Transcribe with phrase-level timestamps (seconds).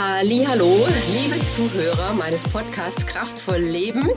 [0.00, 4.08] Hallo, liebe Zuhörer meines Podcasts Kraftvoll Leben.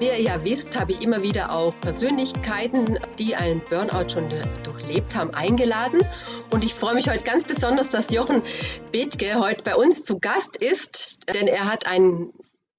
[0.00, 4.28] Wie ihr ja wisst, habe ich immer wieder auch Persönlichkeiten, die einen Burnout schon
[4.64, 6.04] durchlebt haben, eingeladen.
[6.50, 8.42] Und ich freue mich heute ganz besonders, dass Jochen
[8.90, 12.32] Bethke heute bei uns zu Gast ist, denn er hat ein,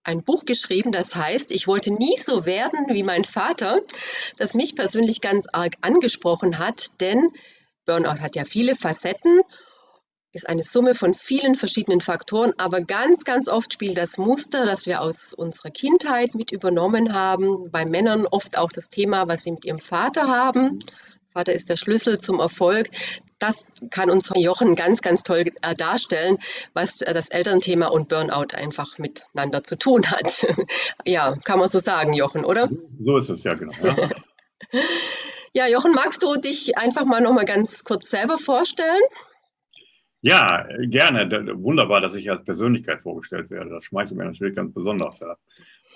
[0.04, 3.80] ein Buch geschrieben, das heißt, ich wollte nie so werden wie mein Vater,
[4.36, 7.30] das mich persönlich ganz arg angesprochen hat, denn
[7.86, 9.40] Burnout hat ja viele Facetten
[10.38, 14.86] ist eine Summe von vielen verschiedenen Faktoren, aber ganz, ganz oft spielt das Muster, das
[14.86, 19.52] wir aus unserer Kindheit mit übernommen haben, bei Männern oft auch das Thema, was sie
[19.52, 20.80] mit ihrem Vater haben.
[21.32, 22.90] Vater ist der Schlüssel zum Erfolg.
[23.40, 26.38] Das kann uns Jochen ganz, ganz toll äh, darstellen,
[26.74, 30.48] was äh, das Elternthema und Burnout einfach miteinander zu tun hat.
[31.06, 32.70] ja, kann man so sagen, Jochen, oder?
[32.98, 33.74] So ist es, ja, genau.
[33.84, 34.10] Ja.
[35.54, 39.04] ja, Jochen, magst du dich einfach mal noch mal ganz kurz selber vorstellen?
[40.28, 41.30] Ja, gerne.
[41.64, 43.70] Wunderbar, dass ich als Persönlichkeit vorgestellt werde.
[43.70, 45.20] Das schmeichelt mir natürlich ganz besonders.
[45.22, 45.38] Ja.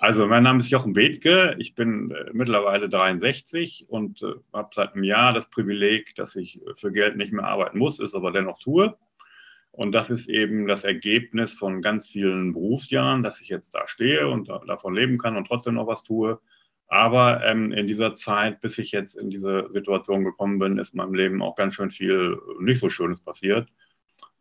[0.00, 1.54] Also, mein Name ist Jochen Bethke.
[1.58, 6.60] Ich bin äh, mittlerweile 63 und äh, habe seit einem Jahr das Privileg, dass ich
[6.76, 8.96] für Geld nicht mehr arbeiten muss, es aber dennoch tue.
[9.70, 14.28] Und das ist eben das Ergebnis von ganz vielen Berufsjahren, dass ich jetzt da stehe
[14.28, 16.40] und da, davon leben kann und trotzdem noch was tue.
[16.88, 20.98] Aber ähm, in dieser Zeit, bis ich jetzt in diese Situation gekommen bin, ist in
[20.98, 23.68] meinem Leben auch ganz schön viel nicht so Schönes passiert.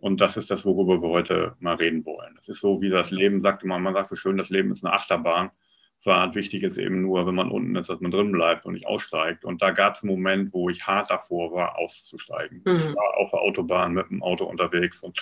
[0.02, 2.34] Und das ist das, worüber wir heute mal reden wollen.
[2.36, 4.84] Das ist so, wie das Leben sagt immer, man sagt so schön, das Leben ist
[4.84, 5.52] eine Achterbahn.
[6.00, 6.34] Fahrt.
[6.34, 9.46] Wichtig ist eben nur, wenn man unten ist, dass man drin bleibt und nicht aussteigt.
[9.46, 12.64] Und da gab es einen Moment, wo ich hart davor war, auszusteigen.
[12.66, 12.90] Mhm.
[12.90, 15.20] Ich war auf der Autobahn mit dem Auto unterwegs und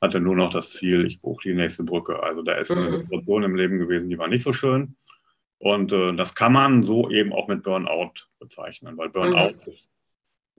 [0.00, 2.20] hatte nur noch das Ziel, ich buche die nächste Brücke.
[2.20, 2.94] Also da ist eine mhm.
[2.96, 4.96] Situation im Leben gewesen, die war nicht so schön.
[5.58, 9.72] Und äh, das kann man so eben auch mit Burnout bezeichnen, weil Burnout mhm.
[9.72, 9.92] ist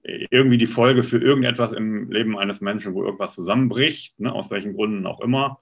[0.03, 4.75] irgendwie die Folge für irgendetwas im Leben eines Menschen, wo irgendwas zusammenbricht, ne, aus welchen
[4.75, 5.59] Gründen auch immer.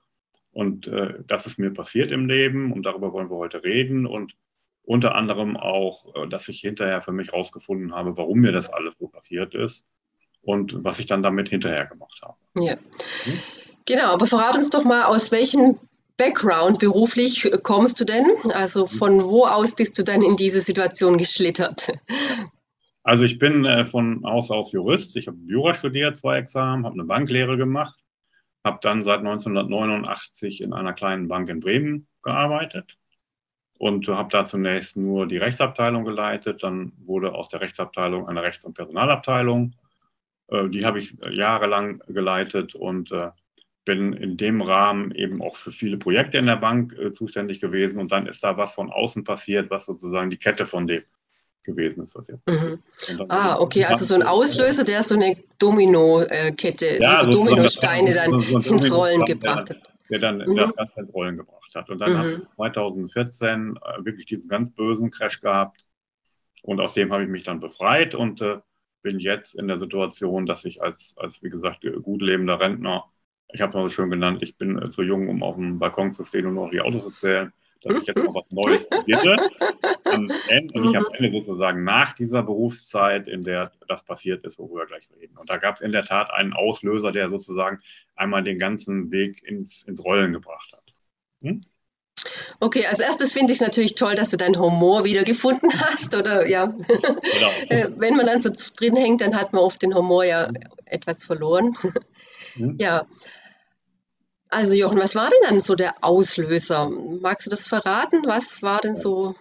[0.52, 4.06] Und äh, das ist mir passiert im Leben und darüber wollen wir heute reden.
[4.06, 4.34] Und
[4.84, 8.96] unter anderem auch, äh, dass ich hinterher für mich herausgefunden habe, warum mir das alles
[9.00, 9.86] so passiert ist
[10.42, 12.38] und was ich dann damit hinterher gemacht habe.
[12.59, 12.74] Ja.
[13.24, 13.40] Hm?
[13.86, 15.78] Genau, aber verrat uns doch mal, aus welchem
[16.18, 18.25] Background beruflich kommst du denn?
[18.53, 21.94] Also von wo aus bist du dann in diese Situation geschlittert?
[23.09, 25.16] Also ich bin äh, von Haus aus Jurist.
[25.16, 28.00] Ich habe Jura studiert, zwei Examen, habe eine Banklehre gemacht,
[28.64, 33.00] habe dann seit 1989 in einer kleinen Bank in Bremen gearbeitet
[33.80, 36.62] und habe da zunächst nur die Rechtsabteilung geleitet.
[36.62, 39.74] Dann wurde aus der Rechtsabteilung eine Rechts- und Personalabteilung.
[40.50, 43.31] Äh, die habe ich jahrelang geleitet und äh,
[43.86, 47.98] bin in dem Rahmen eben auch für viele Projekte in der Bank äh, zuständig gewesen.
[47.98, 51.02] Und dann ist da was von außen passiert, was sozusagen die Kette von dem
[51.64, 52.47] gewesen ist das jetzt.
[52.47, 52.80] Mhm.
[53.30, 58.59] Ah, okay, also so ein Auslöser, der so eine Domino-Kette, ja, so Dominosteine dann so,
[58.62, 59.81] so ins Rollen gebracht hat.
[60.09, 60.56] Der dann mhm.
[60.56, 61.90] das Ganze ins Rollen gebracht hat.
[61.90, 62.18] Und dann mhm.
[62.18, 65.86] habe ich 2014 äh, wirklich diesen ganz bösen Crash gehabt.
[66.64, 68.58] Und aus dem habe ich mich dann befreit und äh,
[69.02, 73.06] bin jetzt in der Situation, dass ich als, als wie gesagt, gut lebender Rentner,
[73.52, 75.80] ich habe es mal so schön genannt, ich bin äh, zu jung, um auf dem
[75.80, 78.51] Balkon zu stehen und nur noch die Autos zu zählen dass ich jetzt noch was
[78.51, 79.50] Neues probiere.
[80.06, 84.88] Und ich am Ende sozusagen nach dieser Berufszeit, in der das passiert ist, worüber wir
[84.88, 85.38] gleich reden.
[85.38, 87.79] Und da gab es in der Tat einen Auslöser, der sozusagen
[88.16, 90.94] einmal den ganzen Weg ins, ins Rollen gebracht hat.
[91.41, 91.62] Hm?
[92.59, 96.16] Okay, als erstes finde ich natürlich toll, dass du deinen Humor wiedergefunden hast.
[96.16, 97.09] Oder ja, genau.
[97.69, 100.50] Äh, wenn man dann so drin hängt, dann hat man oft den Humor ja
[100.85, 101.75] etwas verloren.
[102.56, 102.78] Hm?
[102.79, 103.06] Ja,
[104.50, 106.90] also Jochen, was war denn dann so der Auslöser?
[106.90, 108.24] Magst du das verraten?
[108.26, 109.36] Was war denn so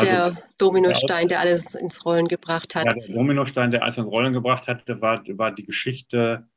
[0.00, 2.86] der also, Dominostein, der alles ins Rollen gebracht hat?
[2.86, 6.48] Ja, der Dominostein, der alles ins Rollen gebracht hat, war, war die Geschichte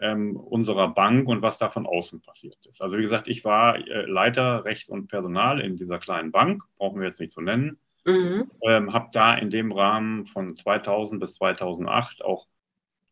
[0.00, 2.82] ähm, unserer Bank und was da von außen passiert ist.
[2.82, 7.00] Also wie gesagt, ich war äh, Leiter Recht und Personal in dieser kleinen Bank, brauchen
[7.00, 7.78] wir jetzt nicht zu nennen.
[8.04, 8.50] Mhm.
[8.62, 12.46] Ähm, habe da in dem Rahmen von 2000 bis 2008 auch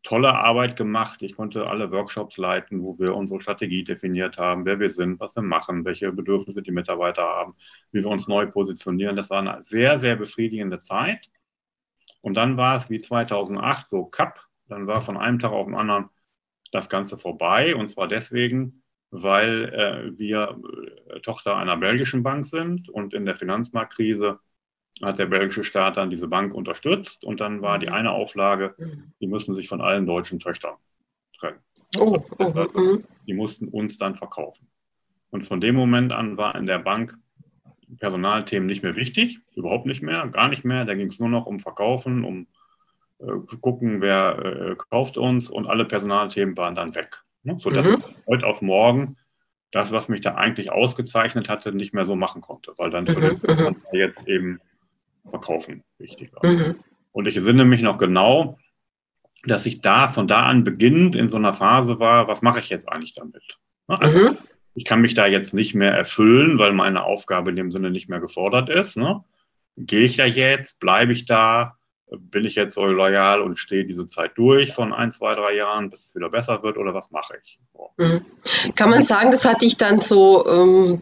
[0.07, 1.21] tolle Arbeit gemacht.
[1.21, 5.35] Ich konnte alle Workshops leiten, wo wir unsere Strategie definiert haben, wer wir sind, was
[5.35, 7.55] wir machen, welche Bedürfnisse die Mitarbeiter haben,
[7.91, 9.17] wie wir uns neu positionieren.
[9.17, 11.29] Das war eine sehr, sehr befriedigende Zeit.
[12.21, 14.47] Und dann war es wie 2008 so Cup.
[14.69, 16.09] Dann war von einem Tag auf den anderen
[16.71, 17.75] das Ganze vorbei.
[17.75, 20.57] Und zwar deswegen, weil äh, wir
[21.09, 24.39] äh, Tochter einer belgischen Bank sind und in der Finanzmarktkrise
[25.01, 27.93] hat der belgische Staat dann diese Bank unterstützt und dann war die mhm.
[27.93, 29.13] eine Auflage, mhm.
[29.21, 30.75] die müssen sich von allen deutschen Töchtern
[31.39, 31.59] trennen.
[31.97, 34.67] Oh, oh, oh, die mussten uns dann verkaufen.
[35.29, 37.17] Und von dem Moment an war in der Bank
[37.99, 40.83] Personalthemen nicht mehr wichtig, überhaupt nicht mehr, gar nicht mehr.
[40.85, 42.47] Da ging es nur noch um Verkaufen, um
[43.19, 47.23] äh, gucken, wer äh, kauft uns und alle Personalthemen waren dann weg.
[47.43, 47.57] Ne?
[47.59, 48.03] Sodass mhm.
[48.07, 49.17] ich heute auf morgen
[49.71, 53.39] das, was mich da eigentlich ausgezeichnet hatte, nicht mehr so machen konnte, weil dann mhm.
[53.47, 53.75] mhm.
[53.91, 54.59] jetzt eben
[55.29, 56.45] verkaufen wichtig war.
[56.45, 56.75] Mhm.
[57.11, 58.57] Und ich erinnere mich noch genau,
[59.43, 62.69] dass ich da von da an beginnend in so einer Phase war, was mache ich
[62.69, 63.57] jetzt eigentlich damit?
[63.87, 64.37] Also, mhm.
[64.77, 68.09] Ich kann mich da jetzt nicht mehr erfüllen, weil meine Aufgabe in dem Sinne nicht
[68.09, 68.95] mehr gefordert ist.
[68.95, 69.23] Ne?
[69.75, 70.79] Gehe ich da jetzt?
[70.79, 71.77] Bleibe ich da?
[72.11, 75.89] Bin ich jetzt so loyal und stehe diese Zeit durch von ein, zwei, drei Jahren,
[75.89, 77.59] bis es wieder besser wird oder was mache ich?
[77.73, 77.89] So.
[77.97, 78.23] Mhm.
[78.75, 81.01] Kann man sagen, das hat dich dann so, ähm,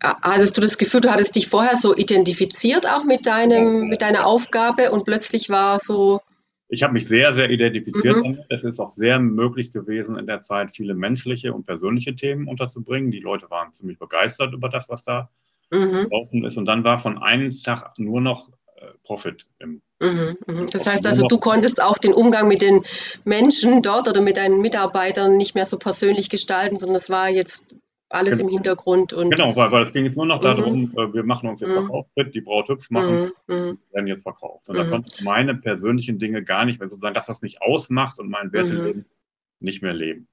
[0.00, 4.26] hattest du das Gefühl, du hattest dich vorher so identifiziert auch mit, deinem, mit deiner
[4.26, 6.20] Aufgabe und plötzlich war so,
[6.68, 8.40] ich habe mich sehr, sehr identifiziert mhm.
[8.50, 13.10] Es ist auch sehr möglich gewesen, in der Zeit viele menschliche und persönliche Themen unterzubringen.
[13.10, 15.30] Die Leute waren ziemlich begeistert über das, was da
[15.70, 16.08] mhm.
[16.10, 16.58] laufen ist.
[16.58, 19.80] Und dann war von einem Tag nur noch äh, Profit im.
[20.00, 20.66] Mhm, mh.
[20.70, 22.84] Das heißt also, du konntest auch den Umgang mit den
[23.24, 27.78] Menschen dort oder mit deinen Mitarbeitern nicht mehr so persönlich gestalten, sondern es war jetzt
[28.08, 28.48] alles genau.
[28.48, 29.12] im Hintergrund.
[29.12, 30.98] Und genau, weil, weil es ging jetzt nur noch darum, mhm.
[30.98, 31.84] äh, wir machen uns jetzt mhm.
[31.84, 33.54] verkauft, die Braut hübsch machen, mhm.
[33.54, 33.78] mhm.
[33.92, 34.68] werden jetzt verkauft.
[34.68, 34.90] Und da mhm.
[34.90, 38.52] konnte ich meine persönlichen Dinge gar nicht mehr, sozusagen das, was mich ausmacht und mein
[38.52, 39.04] Wert im Leben,
[39.60, 40.28] nicht mehr leben.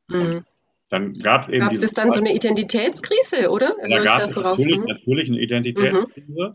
[0.90, 1.60] Dann gab es eben.
[1.62, 3.76] Gab es dann so eine Identitätskrise, oder?
[3.82, 6.54] Da gab es so natürlich, natürlich, eine Identitätskrise.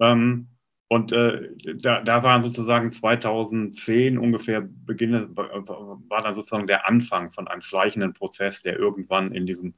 [0.00, 0.48] Ähm,
[0.88, 1.50] und äh,
[1.80, 8.12] da, da war sozusagen 2010 ungefähr Beginn, war dann sozusagen der Anfang von einem schleichenden
[8.12, 9.74] Prozess, der irgendwann in diesem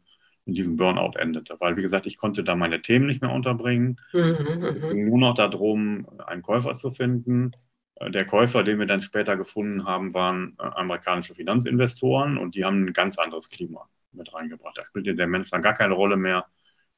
[0.48, 1.56] in diesem Burnout endete.
[1.60, 4.00] Weil, wie gesagt, ich konnte da meine Themen nicht mehr unterbringen.
[4.14, 7.52] Mhm, es ging nur noch darum, einen Käufer zu finden.
[7.96, 12.64] Äh, der Käufer, den wir dann später gefunden haben, waren äh, amerikanische Finanzinvestoren und die
[12.64, 14.78] haben ein ganz anderes Klima mit reingebracht.
[14.78, 16.46] Da spielte der Mensch dann gar keine Rolle mehr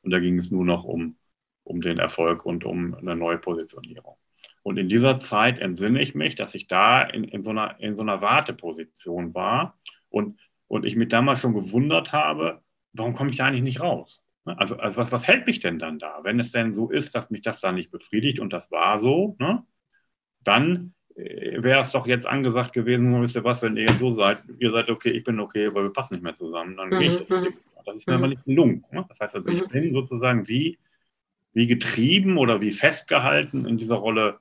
[0.03, 1.17] und da ging es nur noch um,
[1.65, 4.17] um den Erfolg und um eine neue Positionierung.
[4.63, 7.97] Und in dieser Zeit entsinne ich mich, dass ich da in, in, so, einer, in
[7.97, 9.77] so einer Warteposition war
[10.09, 10.39] und,
[10.69, 14.21] und ich mich damals schon gewundert habe, warum komme ich da eigentlich nicht raus?
[14.45, 14.59] Ne?
[14.59, 16.21] Also, also was, was hält mich denn dann da?
[16.23, 19.37] Wenn es denn so ist, dass mich das da nicht befriedigt und das war so,
[19.39, 19.63] ne?
[20.43, 24.13] dann äh, wäre es doch jetzt angesagt gewesen, wisst ihr was, wenn ihr jetzt so
[24.13, 26.99] seid, ihr seid okay, ich bin okay, aber wir passen nicht mehr zusammen, dann mhm.
[26.99, 27.29] gehe ich.
[27.29, 27.55] Mhm.
[27.87, 28.19] Das ist mir mhm.
[28.19, 28.85] aber nicht gelungen.
[28.93, 29.05] Ne?
[29.09, 29.69] Das heißt also, ich mhm.
[29.69, 30.79] bin sozusagen wie,
[31.53, 34.39] wie getrieben oder wie festgehalten in dieser Rolle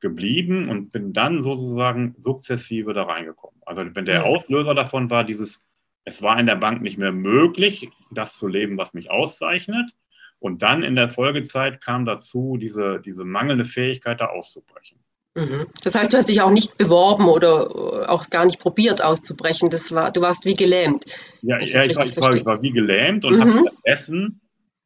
[0.00, 3.60] geblieben und bin dann sozusagen sukzessive da reingekommen.
[3.66, 5.62] Also wenn der Auslöser davon war, dieses
[6.04, 9.90] es war in der Bank nicht mehr möglich, das zu leben, was mich auszeichnet.
[10.38, 14.98] Und dann in der Folgezeit kam dazu diese, diese mangelnde Fähigkeit, da auszubrechen.
[15.36, 15.66] Mhm.
[15.84, 19.70] Das heißt, du hast dich auch nicht beworben oder auch gar nicht probiert auszubrechen.
[19.70, 21.04] Das war, du warst wie gelähmt.
[21.42, 23.40] Ja, ich, ja, ich, war, ich, war, wie gelähmt und mhm.
[23.40, 24.40] habe stattdessen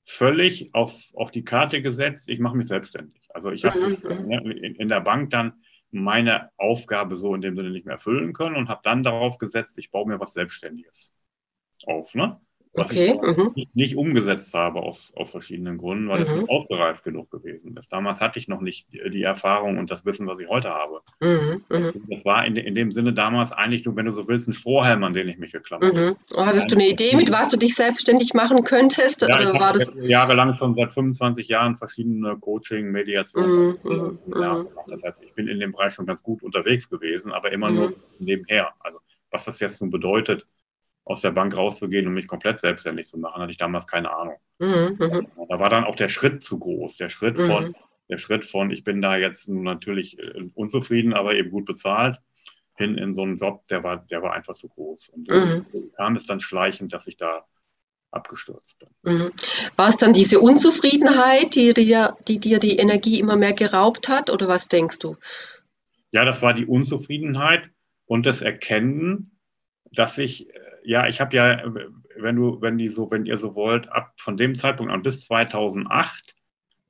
[0.05, 3.23] völlig auf, auf die Karte gesetzt, ich mache mich selbstständig.
[3.31, 4.29] Also ich habe mhm.
[4.29, 5.55] Ne, in, in der Bank dann
[5.95, 9.79] meine Aufgabe so in dem Sinne nicht mehr erfüllen können und habe dann darauf gesetzt,
[9.79, 11.15] ich baue mir was Selbstständiges
[11.87, 12.15] auf.
[12.15, 12.41] Ne?
[12.75, 13.15] Was okay.
[13.15, 13.53] ich mhm.
[13.55, 16.23] nicht, nicht, umgesetzt habe aus, aus verschiedenen Gründen, weil mhm.
[16.25, 17.93] es nicht ausgereift genug gewesen ist.
[17.93, 21.01] Damals hatte ich noch nicht die Erfahrung und das Wissen, was ich heute habe.
[21.21, 21.63] Mhm.
[21.69, 22.03] Das, mhm.
[22.09, 25.13] das, war in, in, dem Sinne damals eigentlich, wenn du so willst, ein Strohhalm, an
[25.13, 26.17] den ich mich geklammert habe.
[26.37, 26.47] Mhm.
[26.47, 29.23] Hattest du eine Idee, mit was du dich selbstständig machen könntest?
[29.23, 33.79] Ja, oder war das jahrelang schon seit 25 Jahren verschiedene Coaching, Mediation.
[33.85, 34.19] Mhm.
[34.37, 37.71] Ja, das heißt, ich bin in dem Bereich schon ganz gut unterwegs gewesen, aber immer
[37.71, 38.73] nur nebenher.
[38.81, 38.99] Also
[39.31, 40.47] was das jetzt nun bedeutet,
[41.05, 44.37] aus der Bank rauszugehen und mich komplett selbstständig zu machen, hatte ich damals keine Ahnung.
[44.59, 45.27] Mhm, mhm.
[45.49, 46.97] da war dann auch der Schritt zu groß.
[46.97, 47.47] Der Schritt mhm.
[47.47, 47.77] von,
[48.09, 52.21] der Schritt von, ich bin da jetzt natürlich äh, unzufrieden, aber eben gut bezahlt,
[52.77, 55.11] hin in so einen Job, der war, der war einfach zu groß.
[55.11, 55.93] Und so mhm.
[55.97, 57.45] kam es dann schleichend, dass ich da
[58.11, 58.89] abgestürzt bin.
[59.03, 59.33] Mhm.
[59.77, 64.31] War es dann diese Unzufriedenheit, die dir, die dir die Energie immer mehr geraubt hat,
[64.31, 65.17] oder was denkst du?
[66.13, 67.71] Ja, das war die Unzufriedenheit
[68.07, 69.39] und das Erkennen,
[69.93, 71.63] dass ich äh, ja, ich habe ja,
[72.17, 75.23] wenn du, wenn die so, wenn ihr so wollt, ab von dem Zeitpunkt an bis
[75.23, 76.35] 2008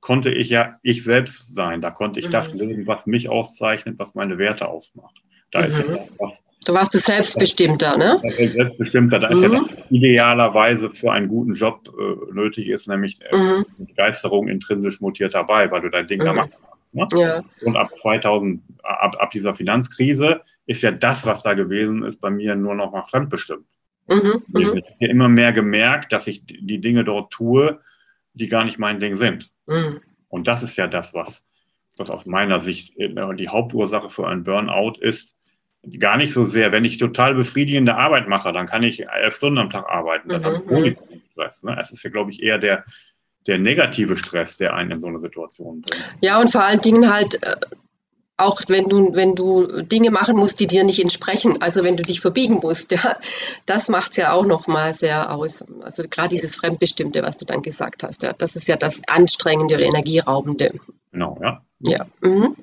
[0.01, 1.81] konnte ich ja ich selbst sein.
[1.81, 2.31] Da konnte ich mhm.
[2.31, 5.21] das lesen, was mich auszeichnet, was meine Werte ausmacht.
[5.51, 5.65] Da mhm.
[5.65, 6.33] ist ja das, was,
[6.65, 8.19] Du warst du selbstbestimmter, ne?
[8.23, 9.53] Selbstbestimmter, da ist mhm.
[9.53, 13.65] ja das idealerweise für einen guten Job äh, nötig ist, nämlich äh, mhm.
[13.77, 16.37] Begeisterung intrinsisch mutiert dabei, weil du dein Ding da mhm.
[16.37, 16.53] machst.
[16.93, 17.07] Ne?
[17.13, 17.43] Ja.
[17.63, 22.31] Und ab 2000, ab, ab dieser Finanzkrise ist ja das, was da gewesen ist, bei
[22.31, 23.65] mir nur noch mal fremdbestimmt.
[24.07, 27.79] Mhm, ich habe immer mehr gemerkt, dass ich die Dinge dort tue,
[28.33, 29.51] die gar nicht mein Ding sind.
[29.65, 30.01] Mhm.
[30.27, 31.43] Und das ist ja das, was,
[31.97, 35.35] was aus meiner Sicht äh, die Hauptursache für einen Burnout ist.
[35.99, 39.59] Gar nicht so sehr, wenn ich total befriedigende Arbeit mache, dann kann ich elf Stunden
[39.59, 40.29] am Tag arbeiten.
[40.29, 41.21] Dann mhm, habe ich mhm.
[41.31, 41.63] Stress.
[41.63, 41.77] Ne?
[41.79, 42.85] Es ist ja, glaube ich, eher der,
[43.47, 46.17] der negative Stress, der einen in so eine Situation bringt.
[46.21, 47.55] Ja, und vor allen Dingen halt, äh,
[48.37, 52.03] auch wenn du, wenn du Dinge machen musst, die dir nicht entsprechen, also wenn du
[52.03, 53.15] dich verbiegen musst, ja,
[53.65, 55.65] das macht es ja auch nochmal sehr aus.
[55.81, 59.75] Also gerade dieses Fremdbestimmte, was du dann gesagt hast, ja, das ist ja das Anstrengende
[59.75, 60.73] oder Energieraubende.
[61.11, 61.61] Genau, ja.
[61.79, 62.05] Ja.
[62.21, 62.55] Mhm.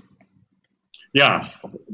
[1.14, 1.46] Ja,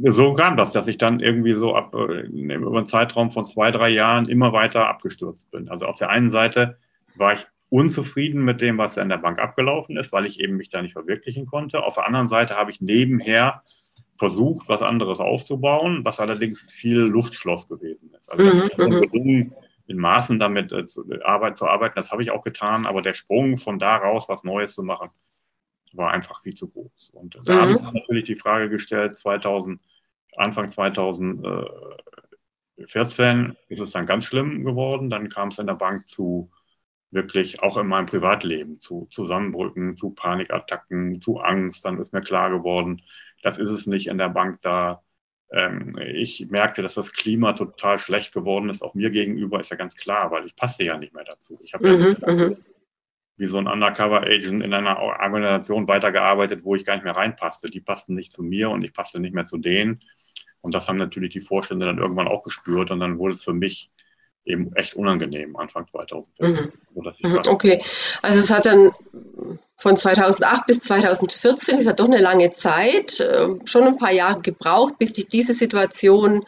[0.05, 3.73] so kam das, dass ich dann irgendwie so ab, äh, über einen Zeitraum von zwei,
[3.73, 5.69] drei Jahren immer weiter abgestürzt bin.
[5.69, 6.79] Also auf der einen Seite
[7.17, 10.71] war ich unzufrieden mit dem, was in der Bank abgelaufen ist, weil ich eben mich
[10.71, 11.83] da nicht verwirklichen konnte.
[11.83, 13.63] Auf der anderen Seite habe ich nebenher
[14.17, 18.31] versucht, was anderes aufzubauen, was allerdings viel Luftschloss gewesen ist.
[18.31, 19.55] Also das ist mhm, gelungen,
[19.87, 23.03] in Maßen damit äh, zu, äh, Arbeit, zu arbeiten, das habe ich auch getan, aber
[23.03, 25.11] der Sprung von da raus, was Neues zu machen,
[25.93, 27.11] war einfach viel zu groß.
[27.15, 27.61] Und da mhm.
[27.61, 29.81] habe ich natürlich die Frage gestellt, 2000,
[30.37, 36.51] Anfang 2014 ist es dann ganz schlimm geworden, dann kam es in der Bank zu
[37.11, 41.85] wirklich auch in meinem Privatleben zu Zusammenbrücken, zu Panikattacken, zu Angst.
[41.85, 43.03] Dann ist mir klar geworden,
[43.43, 45.03] das ist es nicht in der Bank da.
[45.51, 49.77] Ähm, ich merkte, dass das Klima total schlecht geworden ist, auch mir gegenüber, ist ja
[49.77, 51.59] ganz klar, weil ich passte ja nicht mehr dazu.
[51.63, 52.57] Ich habe mhm, ja mhm.
[53.37, 57.71] wie so ein Undercover-Agent in einer Organisation weitergearbeitet, wo ich gar nicht mehr reinpasste.
[57.71, 60.01] Die passten nicht zu mir und ich passte nicht mehr zu denen.
[60.61, 63.55] Und das haben natürlich die Vorstände dann irgendwann auch gespürt und dann wurde es für
[63.55, 63.91] mich
[64.45, 66.73] eben echt unangenehm Anfang 2014.
[66.95, 67.31] Mhm.
[67.31, 67.41] mhm.
[67.49, 67.83] okay,
[68.23, 68.93] also es hat dann
[69.77, 74.41] von 2008 bis 2014, ist ja doch eine lange Zeit, äh, schon ein paar Jahre
[74.41, 76.45] gebraucht, bis sich diese Situation,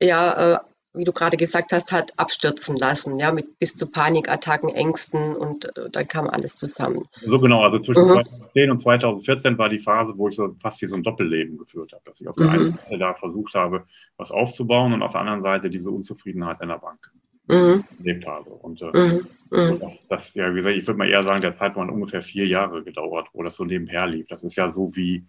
[0.00, 0.58] ja, äh,
[0.96, 5.66] wie du gerade gesagt hast, hat abstürzen lassen, ja, mit bis zu Panikattacken, Ängsten und
[5.76, 7.06] äh, dann kam alles zusammen.
[7.22, 8.24] So genau, also zwischen mhm.
[8.24, 11.92] 2010 und 2014 war die Phase, wo ich so fast wie so ein Doppelleben geführt
[11.92, 12.52] habe, dass ich auf der mhm.
[12.52, 13.84] einen Seite da versucht habe,
[14.16, 17.12] was aufzubauen und auf der anderen Seite diese Unzufriedenheit in der Bank
[17.48, 17.84] mhm.
[17.98, 18.50] erlebt habe.
[18.50, 19.26] Und äh, mhm.
[19.50, 19.80] mhm.
[19.80, 22.46] das, das, ja, wie gesagt, ich würde mal eher sagen, der Zeitraum hat ungefähr vier
[22.46, 24.26] Jahre gedauert, wo das so nebenher lief.
[24.28, 25.24] Das ist ja so wie,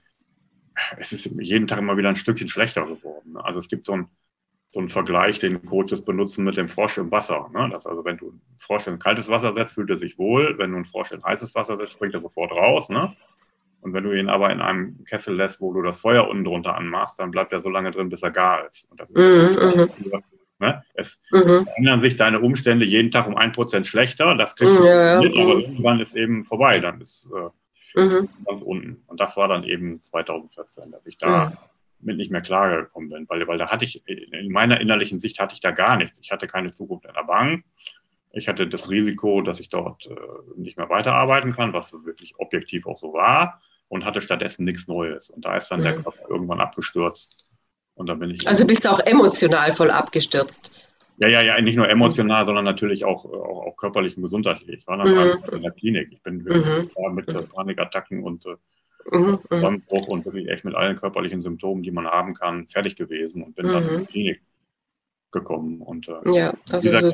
[0.97, 3.37] es ist jeden Tag immer wieder ein Stückchen schlechter geworden.
[3.37, 4.07] Also es gibt so ein
[4.69, 7.49] so einen Vergleich, den Coaches benutzen mit dem Frosch im Wasser.
[7.53, 7.69] Ne?
[7.71, 10.57] Das also, wenn du einen Frosch in kaltes Wasser setzt, fühlt er sich wohl.
[10.57, 12.89] Wenn du einen Frosch in heißes Wasser setzt, springt er sofort raus.
[12.89, 13.13] Ne?
[13.81, 16.75] Und wenn du ihn aber in einem Kessel lässt, wo du das Feuer unten drunter
[16.75, 18.89] anmachst, dann bleibt er so lange drin, bis er gar ist.
[18.91, 20.23] Und das ist mhm, mhm.
[20.59, 20.83] Ne?
[20.95, 21.67] Es mhm.
[21.75, 24.35] ändern sich deine Umstände jeden Tag um ein Prozent schlechter.
[24.35, 26.79] Das kriegst du ja, mit, aber irgendwann ist eben vorbei.
[26.79, 27.31] Dann ist
[27.95, 28.27] äh, mhm.
[28.43, 29.03] ganz unten.
[29.05, 31.57] Und das war dann eben 2014, dass ich da mhm.
[31.99, 35.53] Mit nicht mehr klargekommen bin, weil, weil da hatte ich, in meiner innerlichen Sicht hatte
[35.53, 36.19] ich da gar nichts.
[36.21, 37.63] Ich hatte keine Zukunft in der Bank.
[38.31, 40.15] Ich hatte das Risiko, dass ich dort äh,
[40.55, 45.29] nicht mehr weiterarbeiten kann, was wirklich objektiv auch so war, und hatte stattdessen nichts Neues.
[45.29, 46.03] Und da ist dann der mhm.
[46.03, 47.45] Kopf irgendwann abgestürzt
[47.95, 48.47] und dann bin ich.
[48.47, 50.83] Also bist du auch emotional voll abgestürzt.
[51.19, 54.81] Ja, ja, ja, nicht nur emotional, sondern natürlich auch, auch, auch körperlich und gesundheitlich.
[54.81, 55.55] Ich war dann mhm.
[55.55, 56.09] in der Klinik.
[56.11, 57.15] Ich bin mhm.
[57.15, 58.55] mit äh, Panikattacken und äh,
[59.11, 59.19] mhm.
[59.19, 59.39] mhm.
[59.49, 63.55] Zusammenbruch und wirklich echt mit allen körperlichen Symptomen, die man haben kann, fertig gewesen und
[63.55, 64.07] bin dann in die mhm.
[64.07, 64.41] Klinik
[65.31, 65.81] gekommen.
[65.81, 67.13] Und, äh, ja, also so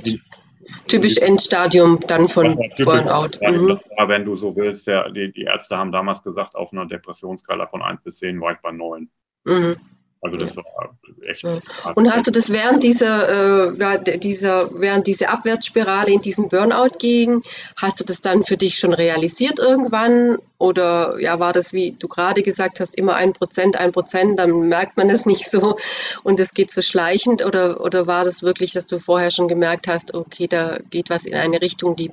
[0.87, 3.39] typisch Endstadium dann von Burnout.
[3.41, 3.79] Mhm.
[4.07, 7.81] wenn du so willst, der, die, die, Ärzte haben damals gesagt, auf einer Depressionsskala von
[7.81, 9.09] 1 bis 10 war ich bei 9.
[9.45, 9.75] Mhm.
[10.23, 11.43] Also das war echt.
[11.43, 17.41] Und hast du das während dieser, äh, dieser, während diese Abwärtsspirale in diesen Burnout ging,
[17.75, 20.37] hast du das dann für dich schon realisiert irgendwann?
[20.59, 24.69] Oder ja, war das, wie du gerade gesagt hast, immer ein Prozent, ein Prozent, dann
[24.69, 25.75] merkt man es nicht so
[26.23, 27.45] und es geht so schleichend?
[27.45, 31.25] Oder, oder war das wirklich, dass du vorher schon gemerkt hast, okay, da geht was
[31.25, 32.11] in eine Richtung, die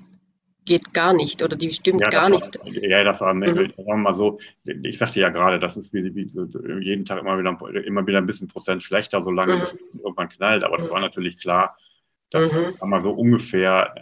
[0.65, 2.59] geht gar nicht oder die stimmt ja, gar war, nicht.
[2.65, 3.45] Ja, das war, mhm.
[3.45, 7.39] sagen wir mal so, ich sagte ja gerade, das ist wie, wie jeden Tag immer
[7.39, 9.63] wieder, immer wieder ein bisschen Prozent schlechter, solange mhm.
[9.63, 10.65] es irgendwann knallt.
[10.65, 11.77] Aber das war natürlich klar,
[12.31, 12.71] dass, mhm.
[12.71, 13.95] sagen wir so ungefähr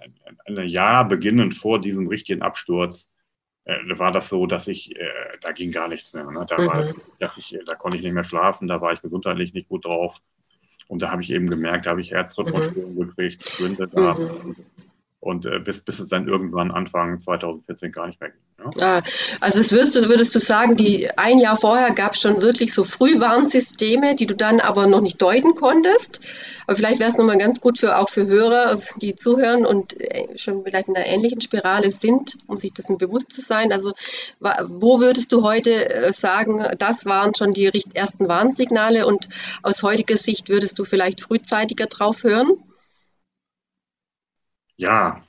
[0.47, 3.11] ein Jahr beginnend vor diesem richtigen Absturz,
[3.65, 5.09] äh, war das so, dass ich, äh,
[5.41, 6.25] da ging gar nichts mehr.
[6.25, 6.45] Ne?
[6.47, 7.01] Da, war, mhm.
[7.19, 10.19] dass ich, da konnte ich nicht mehr schlafen, da war ich gesundheitlich nicht gut drauf.
[10.89, 13.07] Und da habe ich eben gemerkt, da habe ich Herzrhythmusstörungen mhm.
[13.09, 14.15] gekriegt, Schwindel da.
[14.15, 14.57] Mhm
[15.21, 18.41] und äh, bis, bis es dann irgendwann Anfang 2014 gar nicht mehr ging.
[18.77, 18.99] Ja?
[18.99, 19.03] Ah,
[19.41, 22.73] also es würdest du, würdest du sagen, die ein Jahr vorher gab es schon wirklich
[22.73, 26.21] so Frühwarnsysteme, die du dann aber noch nicht deuten konntest.
[26.67, 30.37] Aber vielleicht wäre es nochmal ganz gut für auch für Hörer, die zuhören und äh,
[30.37, 33.73] schon vielleicht in einer ähnlichen Spirale sind, um sich dessen bewusst zu sein.
[33.73, 33.95] Also
[34.41, 39.29] wo würdest du heute äh, sagen, das waren schon die ersten Warnsignale und
[39.63, 42.53] aus heutiger Sicht würdest du vielleicht frühzeitiger drauf hören?
[44.79, 45.23] Ja.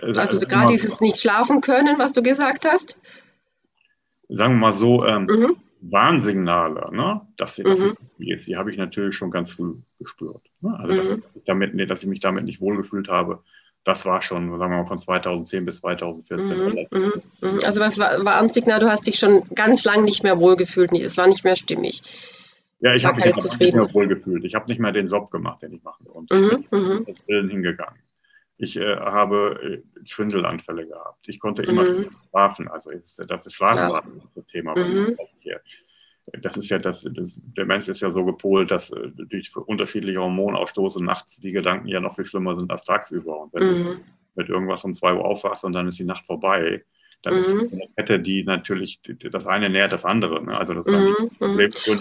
[0.00, 2.98] Also, also gerade dieses nicht schlafen können, was du gesagt hast?
[4.28, 5.56] Sagen wir mal so, ähm, mhm.
[5.82, 7.20] Warnsignale, ne?
[7.36, 7.96] dass, dass mhm.
[8.18, 10.42] jetzt, die habe ich natürlich schon ganz früh gespürt.
[10.60, 10.74] Ne?
[10.78, 11.22] Also, dass, mhm.
[11.22, 13.42] dass, ich damit, dass ich mich damit nicht wohlgefühlt habe,
[13.84, 16.56] das war schon, sagen wir mal, von 2010 bis 2014.
[16.56, 20.04] Mhm, mhm, mhm, also was war, war am Signal, du hast dich schon ganz lang
[20.04, 22.02] nicht mehr wohlgefühlt, es war nicht mehr stimmig.
[22.82, 24.44] Ja, ich habe mich nicht mehr wohlgefühlt.
[24.44, 26.02] Ich habe nicht mehr den Job gemacht, den ich mache.
[26.04, 27.04] Und mhm, mhm.
[27.06, 27.98] ich bin hingegangen.
[28.62, 31.28] Ich äh, habe äh, Schwindelanfälle gehabt.
[31.28, 32.08] Ich konnte immer mhm.
[32.30, 32.68] schlafen.
[32.68, 34.24] Also ist, das ist Schlafen ja.
[34.36, 34.78] das Thema.
[34.78, 35.16] Mhm.
[36.40, 40.20] Das ist ja das, das, der Mensch ist ja so gepolt, dass äh, durch unterschiedliche
[40.20, 43.42] Hormonausstoße nachts die Gedanken ja noch viel schlimmer sind als tagsüber.
[43.42, 43.84] Und wenn mhm.
[43.84, 43.96] du
[44.36, 46.84] mit irgendwas um zwei Uhr aufwachst und dann ist die Nacht vorbei,
[47.22, 47.40] dann mhm.
[47.40, 49.00] ist eine Kette, die natürlich,
[49.30, 50.42] das eine nährt das andere.
[50.44, 50.56] Ne?
[50.56, 51.30] Also das mhm.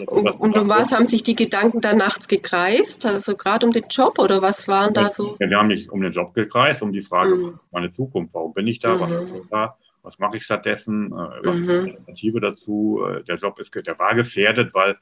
[0.08, 3.06] und, und um was haben sich die Gedanken da nachts gekreist?
[3.06, 5.38] Also gerade um den Job oder was waren da so?
[5.40, 7.60] Ja, wir haben nicht um den Job gekreist, um die Frage, mhm.
[7.72, 9.36] meine Zukunft, warum bin ich da, was mhm.
[9.36, 9.78] ist da?
[10.04, 11.70] was mache ich stattdessen, äh, was mhm.
[11.70, 13.02] ist die Alternative dazu.
[13.08, 14.98] Äh, der Job ist, der war gefährdet, weil,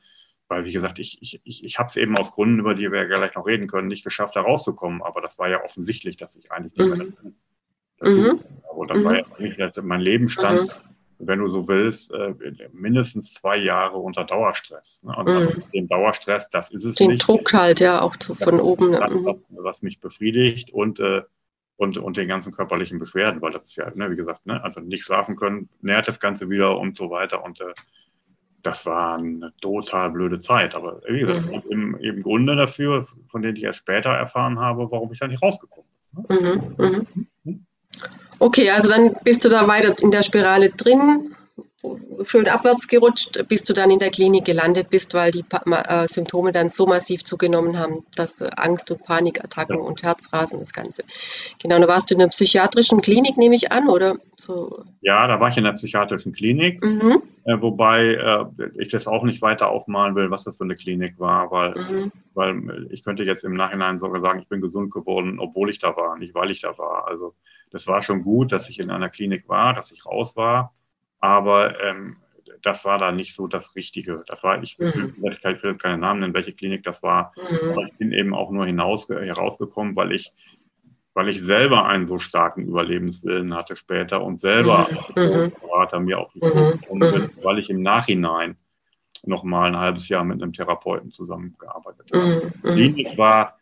[0.48, 3.06] weil wie gesagt, ich, ich, ich, ich habe es eben aus Gründen, über die wir
[3.06, 5.02] gleich noch reden können, nicht geschafft, da rauszukommen.
[5.02, 7.36] Aber das war ja offensichtlich, dass ich eigentlich nicht mehr mhm.
[8.00, 8.40] Dazu, mhm.
[8.72, 11.28] Aber das war ja eigentlich mein Lebensstand, mhm.
[11.28, 12.34] wenn du so willst, äh,
[12.72, 15.04] mindestens zwei Jahre unter Dauerstress.
[15.04, 15.16] Ne?
[15.16, 15.36] Und mhm.
[15.36, 17.24] also den Dauerstress, das ist es den nicht.
[17.24, 18.94] Den Druck halt, ja, auch zu, von oben.
[18.94, 21.24] Das, was, was, mich befriedigt und äh,
[21.80, 24.82] und, und den ganzen körperlichen Beschwerden, weil das ist ja, ne, wie gesagt, ne, also
[24.82, 27.42] nicht schlafen können, nährt das Ganze wieder und so weiter.
[27.42, 27.74] Und äh,
[28.62, 30.76] das war eine total blöde Zeit.
[30.76, 31.46] Aber wie gesagt, mhm.
[31.46, 35.20] es gibt eben, eben Gründe dafür, von denen ich erst später erfahren habe, warum ich
[35.20, 36.38] da nicht rausgekommen bin.
[36.38, 36.62] Ne?
[36.78, 36.86] Mhm.
[36.86, 37.28] Mhm.
[38.40, 41.36] Okay, also dann bist du da weiter in der Spirale drin
[42.24, 46.52] schön abwärts gerutscht, bis du dann in der Klinik gelandet bist, weil die äh, Symptome
[46.52, 49.84] dann so massiv zugenommen haben, dass äh, Angst- und Panikattacken ja.
[49.84, 51.04] und Herzrasen, das Ganze.
[51.62, 54.18] Genau, da warst du in der psychiatrischen Klinik, nehme ich an, oder?
[54.36, 54.84] So.
[55.02, 57.22] Ja, da war ich in der psychiatrischen Klinik, mhm.
[57.46, 58.46] äh, wobei äh,
[58.78, 62.12] ich das auch nicht weiter aufmalen will, was das für eine Klinik war, weil, mhm.
[62.34, 65.96] weil ich könnte jetzt im Nachhinein sogar sagen, ich bin gesund geworden, obwohl ich da
[65.96, 67.08] war, nicht weil ich da war.
[67.08, 67.36] Also
[67.72, 70.74] das war schon gut, dass ich in einer Klinik war, dass ich raus war
[71.20, 72.18] aber ähm,
[72.62, 74.24] das war da nicht so das Richtige.
[74.28, 75.16] Das war, ich, mhm.
[75.18, 77.72] ich will jetzt keine Namen nennen, welche Klinik das war, mhm.
[77.72, 80.34] aber ich bin eben auch nur hinaus, herausgekommen, weil ich,
[81.14, 85.54] weil ich selber einen so starken Überlebenswillen hatte später und selber mhm.
[85.62, 86.80] Berater mir auf die mhm.
[86.90, 87.32] bin, mhm.
[87.44, 88.58] weil ich im Nachhinein
[89.24, 92.52] noch mal ein halbes Jahr mit einem Therapeuten zusammengearbeitet habe.
[92.64, 92.74] Mhm.
[92.74, 93.59] Klinik war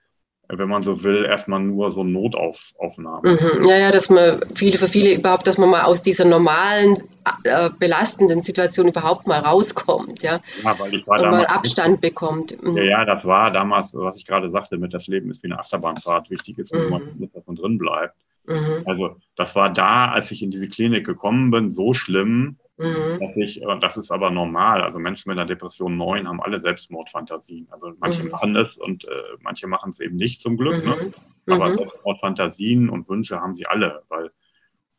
[0.49, 3.33] wenn man so will, erstmal nur so Notaufnahmen.
[3.33, 3.67] Mhm.
[3.67, 6.97] Ja, ja, dass man viele, für viele überhaupt, dass man mal aus dieser normalen,
[7.43, 10.39] äh, belastenden Situation überhaupt mal rauskommt, ja.
[10.63, 12.63] Ja, weil ich war Und damals, mal Abstand bekommt.
[12.63, 12.77] Mhm.
[12.77, 15.60] Ja, ja, das war damals, was ich gerade sagte, mit das Leben ist wie eine
[15.60, 16.29] Achterbahnfahrt.
[16.29, 16.89] Wichtig ist, mhm.
[16.89, 18.15] man mit davon drin bleibt.
[18.45, 18.83] Mhm.
[18.86, 23.33] Also, das war da, als ich in diese Klinik gekommen bin, so schlimm, Mhm.
[23.37, 24.81] Ich, das ist aber normal.
[24.81, 27.67] Also Menschen mit einer Depression 9 haben alle Selbstmordfantasien.
[27.71, 28.29] Also manche mhm.
[28.29, 29.09] machen es und äh,
[29.41, 30.83] manche machen es eben nicht zum Glück.
[30.85, 30.95] Ne?
[30.95, 31.13] Mhm.
[31.47, 31.55] Ne?
[31.55, 31.77] Aber mhm.
[31.77, 34.31] Selbstmordfantasien und Wünsche haben sie alle, weil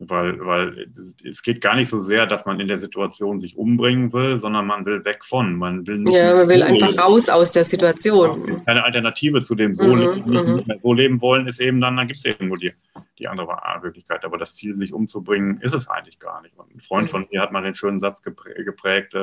[0.01, 0.89] weil, weil
[1.25, 4.67] es geht gar nicht so sehr, dass man in der Situation sich umbringen will, sondern
[4.67, 5.57] man will weg von.
[5.57, 8.63] Man will nicht ja, man will einfach raus aus der Situation.
[8.65, 10.55] Keine Alternative zu dem so, mhm, nicht, mhm.
[10.67, 12.73] nicht so leben wollen, ist eben dann, dann gibt es eben nur die,
[13.19, 14.25] die andere Möglichkeit.
[14.25, 16.57] Aber das Ziel, sich umzubringen, ist es eigentlich gar nicht.
[16.57, 17.11] Und ein Freund mhm.
[17.11, 19.15] von mir hat mal den schönen Satz geprägt,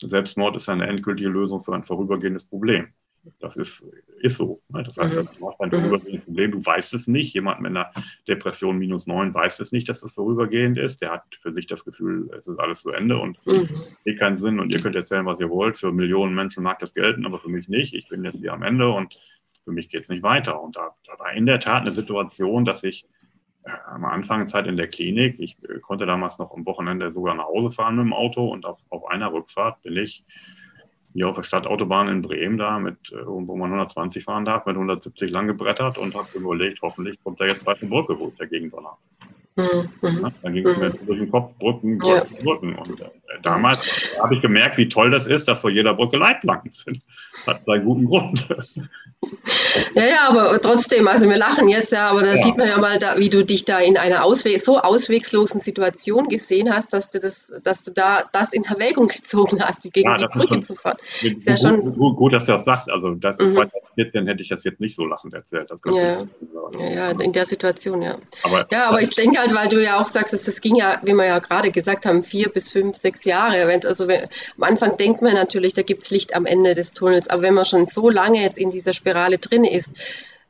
[0.00, 2.88] Selbstmord ist eine endgültige Lösung für ein vorübergehendes Problem.
[3.40, 3.84] Das ist,
[4.20, 4.60] ist so.
[4.68, 4.82] Ne?
[4.82, 5.28] Das heißt, mhm.
[5.38, 7.34] du hast ein vorübergehendes Problem, du weißt es nicht.
[7.34, 7.90] Jemand mit einer
[8.26, 11.00] Depression minus neun weiß es nicht, dass das vorübergehend ist.
[11.00, 13.68] Der hat für sich das Gefühl, es ist alles zu Ende und mhm.
[14.04, 15.78] eh keinen Sinn und ihr könnt erzählen, was ihr wollt.
[15.78, 17.94] Für Millionen Menschen mag das gelten, aber für mich nicht.
[17.94, 19.16] Ich bin jetzt hier am Ende und
[19.64, 20.60] für mich geht es nicht weiter.
[20.60, 23.06] Und da, da, war in der Tat eine Situation, dass ich
[23.64, 27.34] äh, am Anfang Zeit in der Klinik, ich äh, konnte damals noch am Wochenende sogar
[27.34, 30.24] nach Hause fahren mit dem Auto und auf, auf einer Rückfahrt bin ich
[31.18, 34.76] hier auf der Stadtautobahn in Bremen da, mit, äh, wo man 120 fahren darf, mit
[34.76, 38.36] 170 lang gebrettert und habe überlegt, hoffentlich kommt da jetzt bald eine Brücke, wo ich
[38.36, 38.96] dagegen donner.
[39.58, 40.32] Mhm.
[40.42, 40.82] Dann ging es mhm.
[40.82, 42.42] mir durch den Kopf, Brücken, Brücken, ja.
[42.44, 42.74] Brücken.
[42.76, 43.06] Und äh,
[43.42, 47.02] damals habe ich gemerkt, wie toll das ist, dass vor jeder Brücke Leitplanken sind.
[47.44, 48.48] Hat seinen guten Grund.
[49.94, 52.42] Ja, ja, aber trotzdem, also wir lachen jetzt ja, aber da ja.
[52.42, 56.28] sieht man ja mal, da, wie du dich da in einer Ausweg, so auswegslosen Situation
[56.28, 60.08] gesehen hast, dass du das, dass du da das in Erwägung gezogen hast, die gegen
[60.08, 60.96] ja, die Brücke schon, zu fahren.
[61.22, 62.90] Ist ja schon gut, gut, dass du das sagst.
[62.90, 63.54] Also das mhm.
[63.54, 65.70] 2014 hätte ich das jetzt nicht so lachend erzählt.
[65.86, 65.92] ja.
[65.92, 68.18] ja, ja, in der Situation, ja.
[68.42, 71.00] Aber, ja, aber ich denke halt, weil du ja auch sagst, dass das ging ja,
[71.02, 73.64] wie wir ja gerade gesagt haben, vier bis fünf, sechs Jahre.
[73.84, 77.28] Also wenn, am Anfang denkt man natürlich, da gibt es Licht am Ende des Tunnels,
[77.28, 79.96] aber wenn man schon so lange jetzt in dieser Spirale drin ist,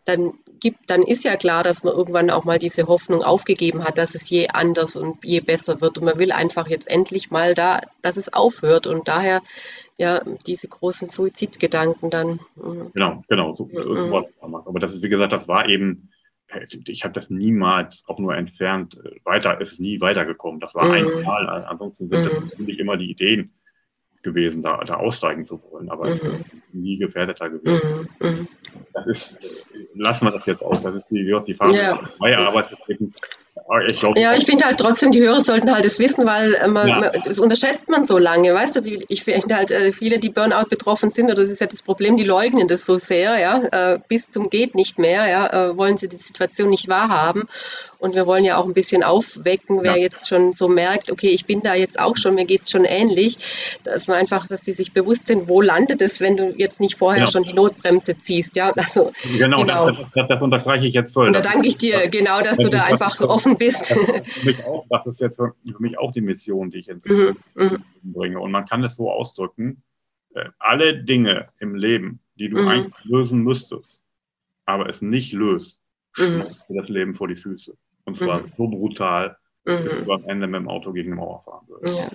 [0.05, 3.99] dann gibt, dann ist ja klar, dass man irgendwann auch mal diese Hoffnung aufgegeben hat,
[3.99, 5.99] dass es je anders und je besser wird.
[5.99, 8.87] Und man will einfach jetzt endlich mal da, dass es aufhört.
[8.87, 9.43] Und daher
[9.99, 12.41] ja diese großen Suizidgedanken dann.
[12.57, 12.91] Mhm.
[12.95, 13.55] Genau, genau.
[13.55, 14.25] So, mhm.
[14.41, 16.11] Aber das ist, wie gesagt, das war eben
[16.87, 20.61] ich habe das niemals auch nur entfernt äh, weiter, ist es nie weitergekommen.
[20.61, 21.19] Das war mhm.
[21.19, 21.65] einmal.
[21.65, 22.83] Ansonsten sind das natürlich mhm.
[22.83, 23.53] immer die Ideen
[24.23, 26.13] gewesen, da, da aussteigen zu wollen, aber mhm.
[26.13, 28.09] es ist nie gefährdeter gewesen.
[28.19, 28.29] Mhm.
[28.29, 28.49] mhm.
[28.93, 30.83] Das ist, lassen wir das jetzt aus.
[30.83, 31.97] Das ist die, die Phase ja.
[32.19, 33.13] freie Arbeitsbetrieben
[33.87, 36.69] ich glaub, ja, ich finde halt trotzdem, die Hörer sollten halt das wissen, weil äh,
[36.69, 36.99] man, ja.
[37.01, 38.81] man, das unterschätzt man so lange, weißt du?
[38.81, 41.83] Die, ich finde halt, äh, viele, die Burnout betroffen sind, oder das ist ja das
[41.83, 45.99] Problem, die leugnen das so sehr, ja, äh, bis zum geht nicht mehr, ja, wollen
[45.99, 47.49] sie die Situation nicht wahrhaben.
[48.01, 50.03] Und wir wollen ja auch ein bisschen aufwecken, wer ja.
[50.03, 52.85] jetzt schon so merkt, okay, ich bin da jetzt auch schon, mir geht es schon
[52.85, 53.39] ähnlich,
[53.83, 56.97] dass man einfach, dass die sich bewusst sind, wo landet es, wenn du jetzt nicht
[56.97, 57.31] vorher genau.
[57.33, 58.55] schon die Notbremse ziehst.
[58.55, 59.91] Ja, also, genau, genau.
[59.91, 61.27] Das, das, das, unterstreiche ich jetzt voll.
[61.27, 63.97] Und da danke ich dir, genau, dass du da einfach offen bist.
[64.45, 67.85] Das, auch, das ist jetzt für, mich auch die Mission, die ich ins mhm, mhm.
[68.03, 68.41] bringe.
[68.41, 69.83] Und man kann es so ausdrücken,
[70.35, 72.69] äh, alle Dinge im Leben, die du mhm.
[72.69, 74.03] eigentlich lösen müsstest,
[74.65, 75.81] aber es nicht löst,
[76.17, 76.45] mhm.
[76.69, 77.77] das Leben vor die Füße.
[78.05, 78.53] Und zwar mhm.
[78.57, 80.05] so brutal, mhm.
[80.05, 81.97] du am Ende mit dem Auto gegen eine Mauer fahren würdest.
[81.97, 82.11] Ja.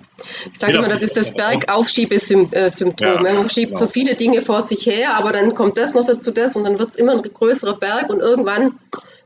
[0.52, 3.06] Ich sage immer, das ist das Bergaufschiebesymptom.
[3.06, 3.80] Ja, Man schiebt genau.
[3.80, 6.78] so viele Dinge vor sich her, aber dann kommt das noch dazu, das und dann
[6.78, 8.78] wird es immer ein größerer Berg und irgendwann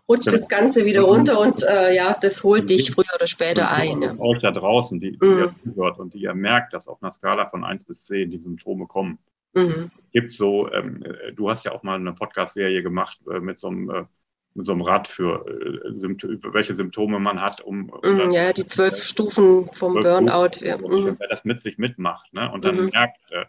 [0.08, 4.02] rutscht das Ganze wieder runter und äh, ja, das holt dich früher oder später ein.
[4.02, 4.18] Ja.
[4.18, 5.38] Euch da draußen, die, die mhm.
[5.38, 8.38] ihr zuhört und die ihr merkt, dass auf einer Skala von 1 bis 10 die
[8.38, 9.18] Symptome kommen.
[9.54, 9.90] Mhm.
[10.12, 13.68] gibt so, ähm, äh, du hast ja auch mal eine Podcast-Serie gemacht äh, mit so
[13.68, 14.04] einem äh,
[14.54, 18.66] mit so einem Rad für äh, welche Symptome man hat, um, um mm, ja die
[18.66, 20.60] zwölf Stufen vom Burnout.
[20.60, 20.76] Ja.
[20.76, 21.16] Mm.
[21.18, 22.50] Wer das mit sich mitmacht, ne?
[22.50, 22.90] Und dann mhm.
[22.90, 23.44] merkt, äh,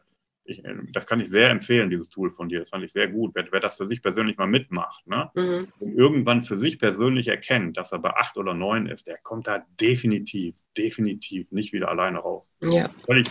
[0.49, 2.59] ich, äh, das kann ich sehr empfehlen, dieses Tool von dir.
[2.59, 3.31] Das fand ich sehr gut.
[3.35, 5.29] Wer, wer das für sich persönlich mal mitmacht, ne?
[5.35, 5.67] Mhm.
[5.79, 9.47] und irgendwann für sich persönlich erkennt, dass er bei acht oder neun ist, der kommt
[9.47, 12.51] da definitiv, definitiv nicht wieder alleine raus.
[12.61, 12.89] Ja.
[13.05, 13.27] Völlig,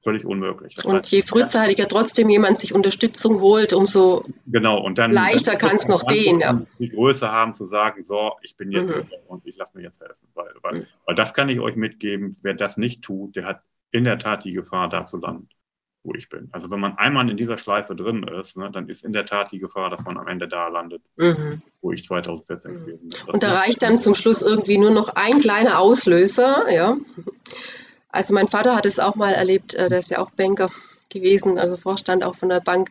[0.00, 0.74] völlig unmöglich.
[0.74, 5.56] Das und heißt, je frühzeitiger trotzdem jemand sich Unterstützung holt, umso genau, und dann, leichter
[5.56, 6.40] kann es noch gehen.
[6.40, 6.62] Ja.
[6.78, 9.08] Die Größe haben zu sagen, so, ich bin jetzt mhm.
[9.26, 10.28] und ich lasse mir jetzt helfen.
[10.34, 10.86] Weil, weil, mhm.
[11.06, 14.44] weil das kann ich euch mitgeben, wer das nicht tut, der hat in der Tat
[14.44, 15.48] die Gefahr, da zu landen,
[16.02, 16.48] wo ich bin.
[16.52, 19.52] Also wenn man einmal in dieser Schleife drin ist, ne, dann ist in der Tat
[19.52, 21.62] die Gefahr, dass man am Ende da landet, mhm.
[21.80, 22.78] wo ich 2014 mhm.
[22.80, 23.34] gewesen bin.
[23.34, 26.96] Und da reicht dann zum Schluss irgendwie nur noch ein kleiner Auslöser, ja.
[28.10, 30.70] Also mein Vater hat es auch mal erlebt, äh, der ist ja auch Banker
[31.10, 32.90] gewesen, also Vorstand auch von der Bank,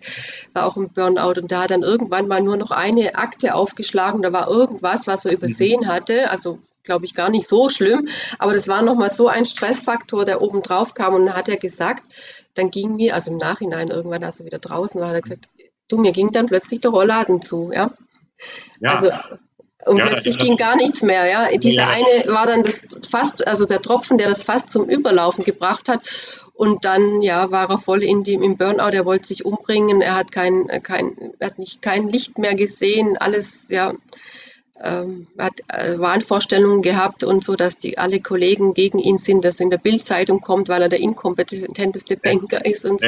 [0.54, 4.22] war auch im Burnout und da hat dann irgendwann mal nur noch eine Akte aufgeschlagen,
[4.22, 5.88] da war irgendwas, was er übersehen mhm.
[5.88, 8.08] hatte, also glaube ich gar nicht so schlimm,
[8.40, 11.58] aber das war nochmal so ein Stressfaktor, der oben drauf kam und dann hat er
[11.58, 12.06] gesagt,
[12.58, 15.48] dann ging mir, also im Nachhinein irgendwann, als er wieder draußen war, hat er gesagt,
[15.88, 17.92] du, mir ging dann plötzlich der Rollladen zu, ja.
[18.80, 18.90] ja.
[18.90, 19.12] Also
[19.86, 21.26] und ja, plötzlich ging gar nichts mehr.
[21.28, 21.88] Ja, diese ja.
[21.88, 26.02] eine war dann das fast, also der Tropfen, der das fast zum Überlaufen gebracht hat.
[26.54, 28.94] Und dann ja war er voll in dem im Burnout.
[28.94, 30.02] Er wollte sich umbringen.
[30.02, 33.18] Er hat kein, kein, hat nicht kein Licht mehr gesehen.
[33.18, 33.94] Alles ja
[34.84, 39.60] ähm, hat äh, Wahnvorstellungen gehabt und so, dass die alle Kollegen gegen ihn sind, dass
[39.60, 43.08] in der Bildzeitung kommt, weil er der inkompetenteste Banker ist und so.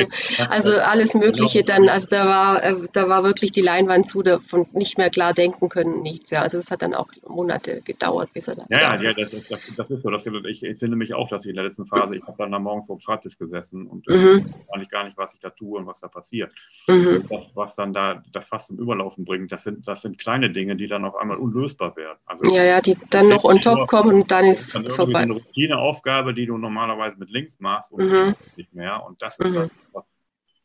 [0.49, 1.77] Also alles Mögliche genau.
[1.77, 5.33] dann, also da war, äh, da war wirklich die Leinwand zu, davon nicht mehr klar
[5.33, 6.31] denken können, nichts.
[6.31, 8.67] Ja, also das hat dann auch Monate gedauert, bis er dann.
[8.69, 10.09] Ja, ja, ja das, das, das, ist so.
[10.09, 12.53] Das, ich, ich finde mich auch, dass ich in der letzten Phase, ich habe dann
[12.53, 14.53] am Morgen vor dem Schreibtisch gesessen und äh, mhm.
[14.73, 16.51] äh, gar nicht, was ich da tue und was da passiert.
[16.87, 17.25] Mhm.
[17.29, 20.75] Das, was dann da das fast zum Überlaufen bringt, das sind, das sind kleine Dinge,
[20.75, 22.19] die dann auf einmal unlösbar lösbar werden.
[22.25, 25.19] Also ja, ja, die dann noch on top kommen und dann ist dann vorbei.
[25.19, 28.35] Eine Routineaufgabe, die du normalerweise mit links machst und mhm.
[28.55, 29.03] nicht mehr.
[29.05, 29.55] Und das ist mhm.
[29.55, 30.03] das, was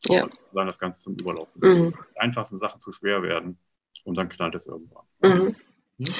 [0.07, 0.27] ja.
[0.53, 1.61] dann das Ganze zum Überlaufen.
[1.61, 1.93] Mhm.
[2.15, 3.57] Die einfachsten Sachen zu schwer werden
[4.03, 5.03] und dann knallt es irgendwann.
[5.21, 5.55] Mhm.
[5.97, 6.13] Hm?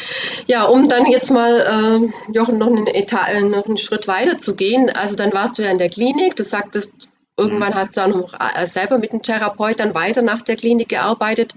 [0.46, 4.38] Ja, um dann jetzt mal, äh, Jochen, noch einen, Etat, äh, noch einen Schritt weiter
[4.38, 4.90] zu gehen.
[4.90, 7.76] Also dann warst du ja in der Klinik, du sagtest, irgendwann mhm.
[7.76, 11.54] hast du auch noch äh, selber mit dem Therapeut dann weiter nach der Klinik gearbeitet.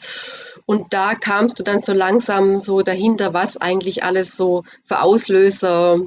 [0.66, 5.98] Und da kamst du dann so langsam so dahinter, was eigentlich alles so für Auslöser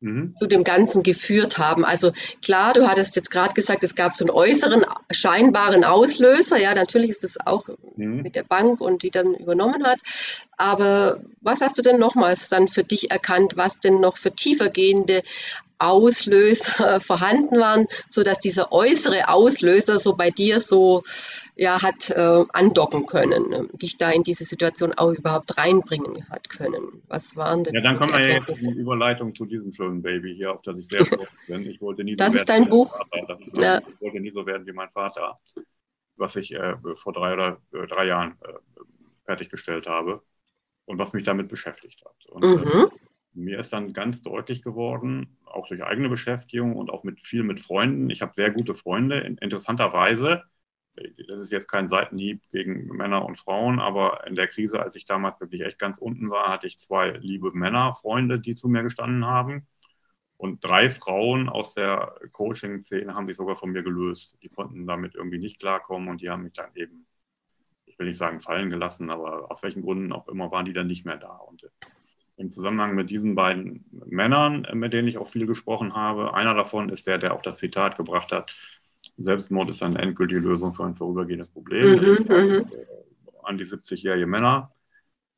[0.00, 0.34] mhm.
[0.36, 1.84] zu dem Ganzen geführt haben.
[1.84, 6.58] Also klar, du hattest jetzt gerade gesagt, es gab so einen äußeren scheinbaren Auslöser.
[6.58, 8.22] Ja, natürlich ist das auch mhm.
[8.22, 9.98] mit der Bank und die dann übernommen hat.
[10.56, 15.22] Aber was hast du denn nochmals dann für dich erkannt, was denn noch für tiefergehende
[15.78, 21.02] Auslöser vorhanden waren, so dass dieser äußere Auslöser so bei dir so
[21.56, 26.48] ja hat äh, andocken können, äh, dich da in diese Situation auch überhaupt reinbringen hat
[26.48, 27.02] können.
[27.08, 27.74] Was waren denn?
[27.74, 30.88] Ja, dann kommen wir jetzt die Überleitung zu diesem schönen Baby hier, auf das ich
[30.88, 31.68] sehr stolz bin.
[31.68, 32.96] Ich wollte nie das so ist dein Buch.
[33.52, 33.78] Ist ja.
[33.78, 35.38] Ich wollte nie so werden wie mein Vater,
[36.16, 38.52] was ich äh, vor drei oder äh, drei Jahren äh,
[39.24, 40.22] fertiggestellt habe
[40.86, 42.26] und was mich damit beschäftigt hat.
[42.30, 42.90] Und, äh, mhm
[43.38, 47.60] mir ist dann ganz deutlich geworden, auch durch eigene Beschäftigung und auch mit viel mit
[47.60, 48.10] Freunden.
[48.10, 49.18] Ich habe sehr gute Freunde.
[49.40, 50.44] Interessanterweise
[51.28, 55.04] das ist jetzt kein Seitenhieb gegen Männer und Frauen, aber in der Krise, als ich
[55.04, 58.82] damals wirklich echt ganz unten war, hatte ich zwei liebe Männer, Freunde, die zu mir
[58.82, 59.66] gestanden haben.
[60.36, 64.38] Und drei Frauen aus der Coaching-Szene haben sich sogar von mir gelöst.
[64.42, 67.06] Die konnten damit irgendwie nicht klarkommen und die haben mich dann eben,
[67.86, 70.86] ich will nicht sagen fallen gelassen, aber aus welchen Gründen auch immer waren die dann
[70.86, 71.36] nicht mehr da.
[71.36, 71.68] Und
[72.38, 76.88] im Zusammenhang mit diesen beiden Männern, mit denen ich auch viel gesprochen habe, einer davon
[76.88, 78.54] ist der, der auch das Zitat gebracht hat,
[79.16, 81.96] Selbstmord ist eine endgültige Lösung für ein vorübergehendes Problem.
[81.96, 82.64] Mhm, mhm.
[83.42, 84.72] an die 70-jährige Männer,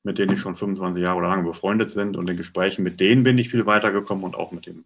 [0.02, 3.38] mit denen ich schon 25 Jahre lang befreundet sind und in Gesprächen mit denen bin
[3.38, 4.84] ich viel weitergekommen und auch mit dem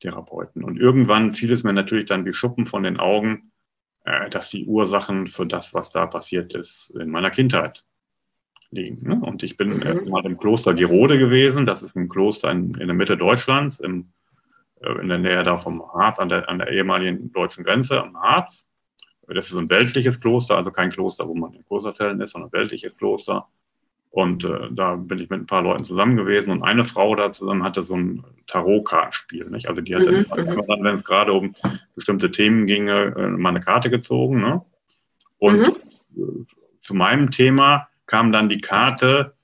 [0.00, 0.62] Therapeuten.
[0.62, 3.50] Und irgendwann fiel es mir natürlich dann wie Schuppen von den Augen,
[4.04, 7.84] äh, dass die Ursachen für das, was da passiert ist, in meiner Kindheit
[8.70, 9.08] liegen.
[9.08, 9.20] Ne?
[9.20, 10.08] Und ich bin mhm.
[10.10, 11.66] mal im Kloster Gerode gewesen.
[11.66, 14.12] Das ist ein Kloster in, in der Mitte Deutschlands, im
[14.82, 18.16] äh, in der Nähe da vom Harz, an der, an der ehemaligen deutschen Grenze am
[18.16, 18.66] Harz.
[19.26, 22.52] Das ist ein weltliches Kloster, also kein Kloster, wo man in Klosterzellen ist, sondern ein
[22.52, 23.46] weltliches Kloster.
[24.10, 27.32] Und äh, da bin ich mit ein paar Leuten zusammen gewesen und eine Frau da
[27.32, 29.48] zusammen hatte so ein Tarotkartenspiel.
[29.50, 29.68] Nicht?
[29.68, 31.54] Also die hatte mhm, immer dann, wenn es gerade um
[31.94, 34.40] bestimmte Themen ginge, äh, mal eine Karte gezogen.
[34.40, 34.62] Ne?
[35.38, 35.60] Und
[36.16, 36.46] mhm.
[36.80, 39.34] zu meinem Thema kam dann die Karte,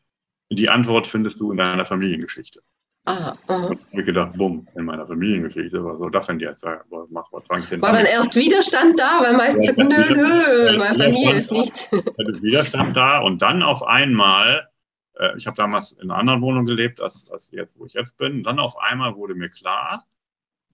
[0.51, 2.63] die Antwort findest du in deiner Familiengeschichte.
[3.05, 3.67] Aha, aha.
[3.69, 6.81] Und habe ich gedacht, bumm, in meiner Familiengeschichte, was soll das denn jetzt sein?
[6.91, 10.15] Was, was fange ich denn War dann erst Widerstand da, weil meistens ja, sagt, nö,
[10.17, 11.93] nö, meine Familie ist nichts.
[11.93, 14.69] Widerstand da und dann auf einmal,
[15.15, 18.19] äh, ich habe damals in einer anderen Wohnung gelebt, als, als jetzt, wo ich jetzt
[18.19, 20.05] bin, dann auf einmal wurde mir klar,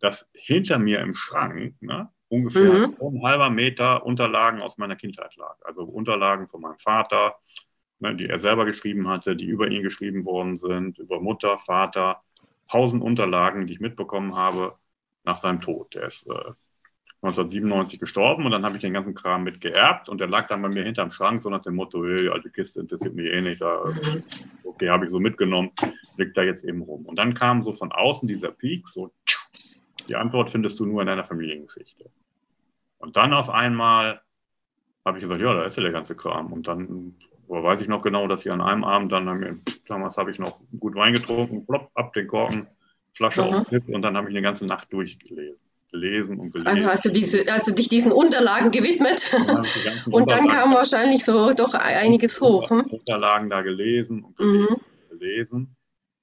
[0.01, 2.97] dass hinter mir im Schrank ne, ungefähr mhm.
[2.99, 5.57] ein halber Meter Unterlagen aus meiner Kindheit lag.
[5.65, 7.37] Also Unterlagen von meinem Vater,
[8.03, 12.21] ne, die er selber geschrieben hatte, die über ihn geschrieben worden sind, über Mutter, Vater,
[12.69, 14.75] tausend Unterlagen, die ich mitbekommen habe
[15.25, 15.95] nach seinem Tod.
[15.95, 16.53] Der ist äh,
[17.23, 20.61] 1997 gestorben und dann habe ich den ganzen Kram mit geerbt und der lag dann
[20.61, 23.63] bei mir hinterm Schrank, so nach dem Motto, hey, alte Kiste interessiert mich eh nicht.
[23.63, 23.81] Da,
[24.65, 25.71] okay, habe ich so mitgenommen,
[26.17, 27.07] liegt da jetzt eben rum.
[27.07, 29.13] Und dann kam so von außen dieser Peak, so,
[30.09, 32.11] die Antwort findest du nur in deiner Familiengeschichte.
[32.99, 34.21] Und dann auf einmal
[35.05, 36.53] habe ich gesagt, ja, da ist ja der ganze Kram.
[36.53, 37.15] Und dann
[37.53, 40.39] aber weiß ich noch genau, dass ich an einem Abend dann, haben damals habe ich
[40.39, 42.67] noch gut Wein getrunken, plopp, ab den Korken,
[43.13, 43.49] Flasche mhm.
[43.49, 45.61] aufknippt und dann habe ich eine ganze Nacht durchgelesen.
[45.91, 46.69] Gelesen und gelesen.
[46.69, 49.37] Also hast du, diese, hast du dich diesen Unterlagen gewidmet
[50.11, 52.71] und dann kam wahrscheinlich so doch einiges hoch.
[52.71, 52.87] Hm?
[52.87, 55.09] Unterlagen da gelesen und gelesen, mhm.
[55.11, 55.77] gelesen.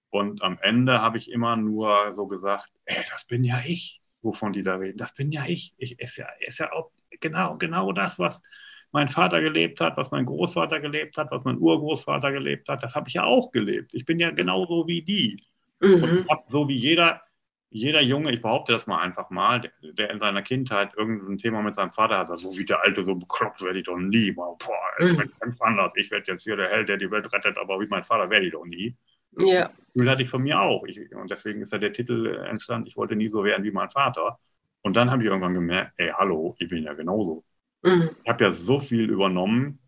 [0.09, 4.53] Und am Ende habe ich immer nur so gesagt, ey, das bin ja ich, wovon
[4.53, 4.97] die da reden.
[4.97, 5.75] Das bin ja ich.
[5.77, 6.89] Ich ist ja, ist ja auch
[7.19, 8.41] genau, genau das, was,
[8.91, 12.95] mein Vater gelebt hat, was mein Großvater gelebt hat, was mein Urgroßvater gelebt hat, das
[12.95, 13.93] habe ich ja auch gelebt.
[13.93, 15.43] Ich bin ja genauso wie die.
[15.79, 16.03] Mhm.
[16.03, 17.21] Und habe so wie jeder,
[17.69, 21.61] jeder Junge, ich behaupte das mal einfach mal, der, der, in seiner Kindheit irgendein Thema
[21.61, 24.31] mit seinem Vater hat, so wie der Alte so bekloppt werde ich doch nie.
[24.31, 24.57] Boah,
[24.99, 25.31] ich mhm.
[25.39, 25.93] ganz anders.
[25.95, 28.47] Ich werde jetzt hier der Held, der die Welt rettet, aber wie mein Vater werde
[28.47, 28.95] ich doch nie.
[29.37, 29.69] Ja.
[29.93, 30.85] Das hatte ich von mir auch.
[30.85, 33.89] Ich, und deswegen ist ja der Titel entstanden, ich wollte nie so werden wie mein
[33.89, 34.39] Vater.
[34.81, 37.43] Und dann habe ich irgendwann gemerkt, ey, hallo, ich bin ja genauso.
[37.81, 38.11] Mhm.
[38.23, 39.79] Ich habe ja so viel übernommen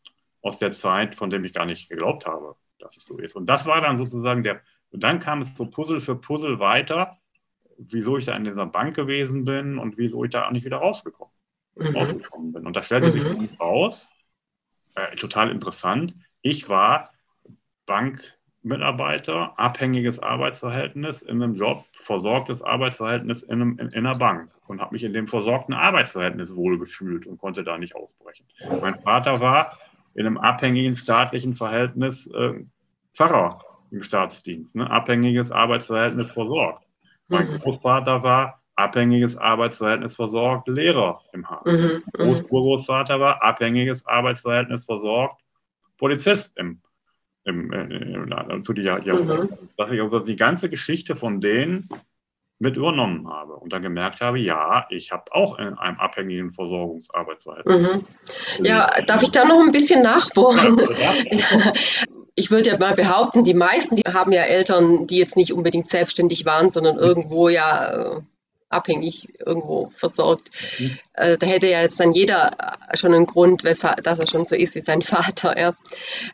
[0.42, 3.36] aus der Zeit, von dem ich gar nicht geglaubt habe, dass es so ist.
[3.36, 7.18] Und das war dann sozusagen der, und dann kam es so Puzzle für Puzzle weiter,
[7.78, 10.78] wieso ich da in dieser Bank gewesen bin und wieso ich da auch nicht wieder
[10.78, 11.34] rausgekommen,
[11.76, 11.96] mhm.
[11.96, 12.66] rausgekommen bin.
[12.66, 13.40] Und da stellte mhm.
[13.40, 14.12] sich raus,
[14.96, 17.12] äh, total interessant, ich war
[17.86, 24.52] Bank, Mitarbeiter, abhängiges Arbeitsverhältnis in einem Job, versorgtes Arbeitsverhältnis in, einem, in, in einer Bank
[24.67, 28.45] und habe mich in dem versorgten Arbeitsverhältnis wohlgefühlt und konnte da nicht ausbrechen.
[28.82, 29.78] Mein Vater war
[30.13, 32.63] in einem abhängigen staatlichen Verhältnis äh,
[33.13, 34.89] Pfarrer im Staatsdienst, ne?
[34.89, 36.86] abhängiges Arbeitsverhältnis versorgt.
[37.28, 37.60] Mein mhm.
[37.60, 41.65] Großvater war abhängiges Arbeitsverhältnis versorgt Lehrer im Haus.
[41.65, 42.04] Mhm.
[42.17, 42.43] mhm.
[42.47, 45.41] Großvater war abhängiges Arbeitsverhältnis versorgt
[45.97, 46.82] Polizist im
[47.44, 49.50] im, äh, im, zu die Jahr, mhm.
[49.78, 51.90] dass ich also die ganze Geschichte von denen
[52.60, 58.04] mit übernommen habe und dann gemerkt habe, ja, ich habe auch in einem abhängigen Versorgungsarbeitsverhältnis.
[58.60, 58.66] Mhm.
[58.66, 60.80] Ja, darf ich da noch ein bisschen nachbohren?
[62.36, 65.88] ich würde ja mal behaupten, die meisten, die haben ja Eltern, die jetzt nicht unbedingt
[65.88, 68.22] selbstständig waren, sondern irgendwo ja äh,
[68.72, 70.52] abhängig irgendwo versorgt.
[70.80, 70.98] Mhm.
[71.14, 72.52] Äh, da hätte ja jetzt dann jeder
[72.94, 75.58] schon einen Grund, weshalb, dass er schon so ist wie sein Vater.
[75.58, 75.70] Ja.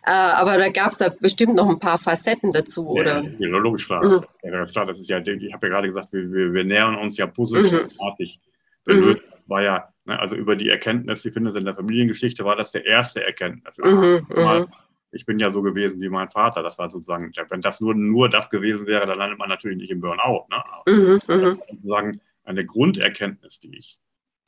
[0.06, 3.24] Äh, aber da gab es da bestimmt noch ein paar Facetten dazu, oder?
[3.40, 4.06] Ja, logisch, klar.
[4.06, 4.26] Mhm.
[4.44, 7.18] Ja, klar das ist ja, ich habe ja gerade gesagt, wir, wir, wir, nähern uns
[7.18, 8.40] ja puzzleartig.
[8.86, 8.96] Mhm.
[8.96, 9.20] mhm.
[9.48, 12.86] war ja, ne, also über die Erkenntnis, die findet in der Familiengeschichte, war das der
[12.86, 13.78] erste Erkenntnis.
[13.78, 14.68] Mhm, mhm.
[15.12, 16.64] ich bin ja so gewesen wie mein Vater.
[16.64, 19.92] Das war sozusagen, wenn das nur, nur das gewesen wäre, dann landet man natürlich nicht
[19.92, 20.46] im Burnout.
[20.50, 20.64] Ne?
[20.88, 21.20] Mhm,
[21.70, 24.00] sozusagen eine Grunderkenntnis, die ich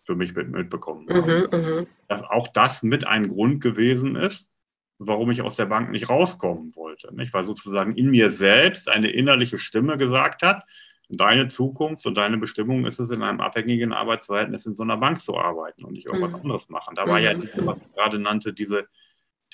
[0.03, 1.49] für mich mitbekommen habe.
[1.51, 4.49] Mhm, mhm, dass auch das mit ein Grund gewesen ist,
[4.97, 7.13] warum ich aus der Bank nicht rauskommen wollte.
[7.15, 7.33] Nicht?
[7.33, 10.65] Weil sozusagen in mir selbst eine innerliche Stimme gesagt hat,
[11.09, 15.21] deine Zukunft und deine Bestimmung ist es, in einem abhängigen Arbeitsverhältnis in so einer Bank
[15.21, 16.41] zu arbeiten und nicht irgendwas mhm.
[16.41, 16.95] anderes machen.
[16.95, 17.49] Da war ja, mhm.
[17.65, 18.87] was ich gerade nannte, diese,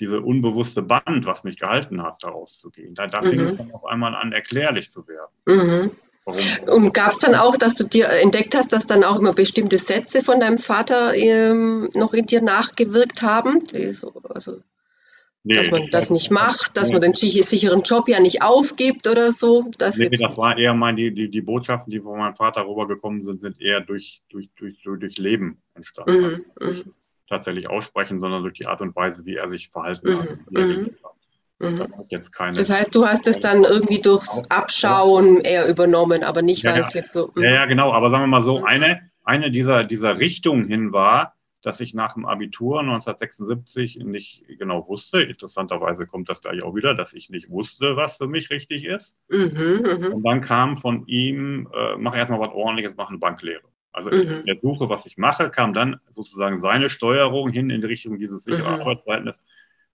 [0.00, 2.94] diese unbewusste Band, was mich gehalten hat, da rauszugehen.
[2.94, 3.46] Da, da fing mhm.
[3.46, 5.32] es dann auf einmal an, erklärlich zu werden.
[5.46, 5.90] Mhm.
[6.26, 9.78] Und gab es dann auch, dass du dir entdeckt hast, dass dann auch immer bestimmte
[9.78, 13.62] Sätze von deinem Vater ähm, noch in dir nachgewirkt haben?
[13.92, 14.60] So, also
[15.48, 16.94] Nee, dass man das nicht macht, dass nee.
[16.94, 19.70] man den sicheren Job ja nicht aufgibt oder so.
[19.78, 23.22] Das, nee, das war eher mein, die, die, die Botschaften, die von meinem Vater rübergekommen
[23.22, 26.16] sind, sind eher durch, durch, durch, durch Leben entstanden.
[26.20, 26.94] Mhm, also mhm.
[27.28, 31.12] tatsächlich aussprechen, sondern durch die Art und Weise, wie er sich verhalten mhm, hat.
[31.58, 31.86] Mhm.
[32.10, 32.54] Mhm.
[32.54, 36.86] Das, heißt, du hast es dann irgendwie durchs Abschauen eher übernommen, aber nicht, weil ja,
[36.86, 37.32] es jetzt so.
[37.36, 37.92] Ja, ja, genau.
[37.92, 38.64] Aber sagen wir mal so, mhm.
[38.64, 44.86] eine, eine dieser, dieser Richtungen hin war, dass ich nach dem Abitur 1976 nicht genau
[44.86, 45.22] wusste.
[45.22, 49.18] Interessanterweise kommt das gleich auch wieder, dass ich nicht wusste, was für mich richtig ist.
[49.28, 50.08] Mhm, mh.
[50.10, 53.64] Und dann kam von ihm, äh, mach erstmal was ordentliches, mach eine Banklehre.
[53.90, 54.20] Also mhm.
[54.20, 58.18] in der Suche, was ich mache, kam dann sozusagen seine Steuerung hin in die Richtung
[58.18, 58.80] dieses sichere mhm.
[58.82, 59.42] Arbeitsverhältnisses.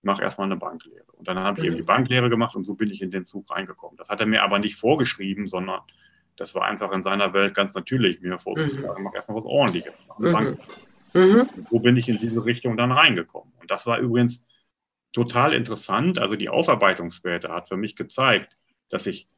[0.03, 1.07] Mach erstmal eine Banklehre.
[1.13, 1.87] Und dann habe ich eben die mhm.
[1.87, 3.97] Banklehre gemacht und so bin ich in den Zug reingekommen.
[3.97, 5.81] Das hat er mir aber nicht vorgeschrieben, sondern
[6.37, 9.05] das war einfach in seiner Welt ganz natürlich, mir vorzuschlagen, mhm.
[9.05, 10.33] mach erstmal was ordentliches, mach eine mhm.
[10.33, 10.59] Banklehre.
[11.15, 11.49] Mhm.
[11.71, 13.53] Wo bin ich in diese Richtung dann reingekommen?
[13.61, 14.45] Und das war übrigens
[15.13, 16.19] total interessant.
[16.19, 18.57] Also die Aufarbeitung später hat für mich gezeigt,
[18.89, 19.29] dass ich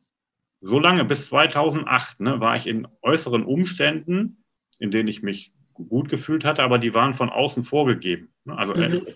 [0.61, 4.45] so lange bis 2008 ne, war ich in äußeren Umständen,
[4.79, 8.33] in denen ich mich gut gefühlt hatte, aber die waren von außen vorgegeben.
[8.45, 8.57] Ne?
[8.57, 9.07] Also mhm.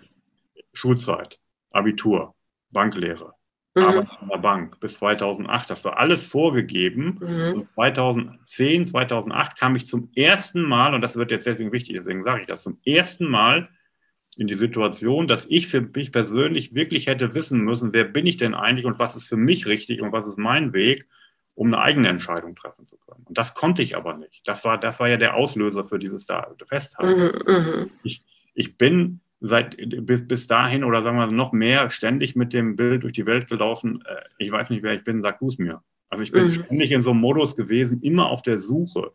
[0.79, 1.41] Schulzeit,
[1.73, 2.35] Abitur,
[2.71, 3.35] Banklehre,
[3.75, 3.83] mhm.
[3.83, 5.71] Arbeit in der Bank bis 2008.
[5.71, 7.19] Das war alles vorgegeben.
[7.21, 7.61] Mhm.
[7.61, 12.23] Und 2010, 2008 kam ich zum ersten Mal, und das wird jetzt deswegen wichtig, deswegen
[12.23, 13.69] sage ich das, zum ersten Mal
[14.37, 18.37] in die Situation, dass ich für mich persönlich wirklich hätte wissen müssen, wer bin ich
[18.37, 21.09] denn eigentlich und was ist für mich richtig und was ist mein Weg,
[21.55, 23.25] um eine eigene Entscheidung treffen zu können.
[23.25, 24.47] Und das konnte ich aber nicht.
[24.47, 27.37] Das war, das war ja der Auslöser für dieses da Festhalten.
[27.49, 27.91] Mhm, mhm.
[28.05, 28.23] ich,
[28.55, 33.03] ich bin seit bis, bis dahin oder sagen wir noch mehr ständig mit dem Bild
[33.03, 34.03] durch die Welt gelaufen.
[34.05, 35.83] Äh, ich weiß nicht, wer ich bin, sag du es mir.
[36.09, 36.53] Also ich bin mhm.
[36.53, 39.13] ständig in so einem Modus gewesen, immer auf der Suche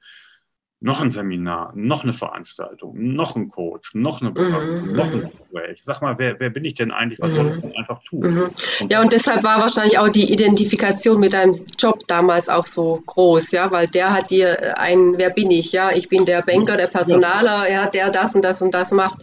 [0.84, 4.96] noch ein Seminar, noch eine Veranstaltung, noch ein Coach, noch eine Beratung, mhm.
[4.98, 5.80] noch ein Gespräch.
[5.82, 7.22] Sag mal, wer, wer bin ich denn eigentlich?
[7.22, 7.36] Was mhm.
[7.36, 8.19] soll ich denn einfach tun?
[8.19, 8.89] Mhm.
[8.89, 13.52] Ja, und deshalb war wahrscheinlich auch die Identifikation mit deinem Job damals auch so groß,
[13.52, 15.72] ja, weil der hat dir ein, wer bin ich?
[15.72, 19.19] Ja, ich bin der Banker, der Personaler, ja, der das und das und das macht.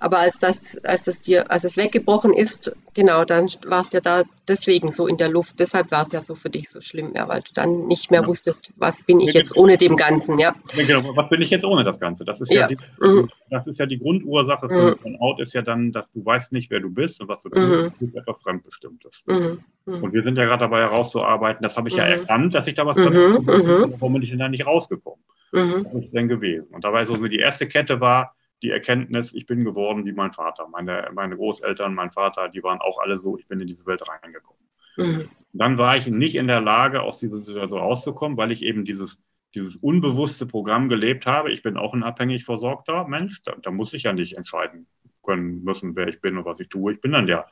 [0.00, 4.00] Aber als das, als das dir, als es weggebrochen ist, genau, dann war es ja
[4.00, 5.60] da deswegen so in der Luft.
[5.60, 8.22] Deshalb war es ja so für dich so schlimm, ja, weil du dann nicht mehr
[8.22, 8.26] ja.
[8.26, 10.54] wusstest, was bin ich jetzt ohne dem Ganzen, ja.
[10.74, 12.24] Genau, was bin ich jetzt ohne das Ganze?
[12.24, 13.28] Das ist ja, ja die, mhm.
[13.50, 15.16] das ist ja die Grundursache mhm.
[15.20, 17.68] Out ist ja dann, dass du weißt nicht, wer du bist und was du tust,
[17.68, 17.92] mhm.
[17.98, 19.22] tust etwas Fremdbestimmtes.
[19.26, 19.60] Mhm.
[19.84, 20.02] mhm.
[20.02, 22.12] Und wir sind ja gerade dabei herauszuarbeiten, das habe ich ja mhm.
[22.12, 23.12] erkannt, dass ich da was mhm.
[23.12, 25.20] Fremdbestimmtes warum bin ich denn da nicht rausgekommen?
[25.50, 26.66] Was ist denn gewesen?
[26.72, 30.68] Und dabei so die erste Kette war, die Erkenntnis, ich bin geworden wie mein Vater.
[30.68, 34.02] Meine, meine Großeltern, mein Vater, die waren auch alle so, ich bin in diese Welt
[34.08, 34.62] reingekommen.
[34.96, 35.28] Mhm.
[35.52, 39.22] Dann war ich nicht in der Lage, aus dieser Situation rauszukommen, weil ich eben dieses,
[39.54, 41.52] dieses unbewusste Programm gelebt habe.
[41.52, 43.42] Ich bin auch ein abhängig versorgter Mensch.
[43.42, 44.86] Da, da muss ich ja nicht entscheiden
[45.22, 46.94] können müssen, wer ich bin und was ich tue.
[46.94, 47.46] Ich bin dann ja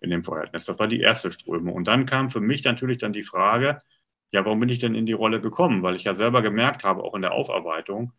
[0.00, 0.66] in dem Verhältnis.
[0.66, 1.74] Das war die erste Strömung.
[1.74, 3.78] Und dann kam für mich natürlich dann die Frage,
[4.32, 5.82] ja, warum bin ich denn in die Rolle gekommen?
[5.82, 8.12] Weil ich ja selber gemerkt habe, auch in der Aufarbeitung,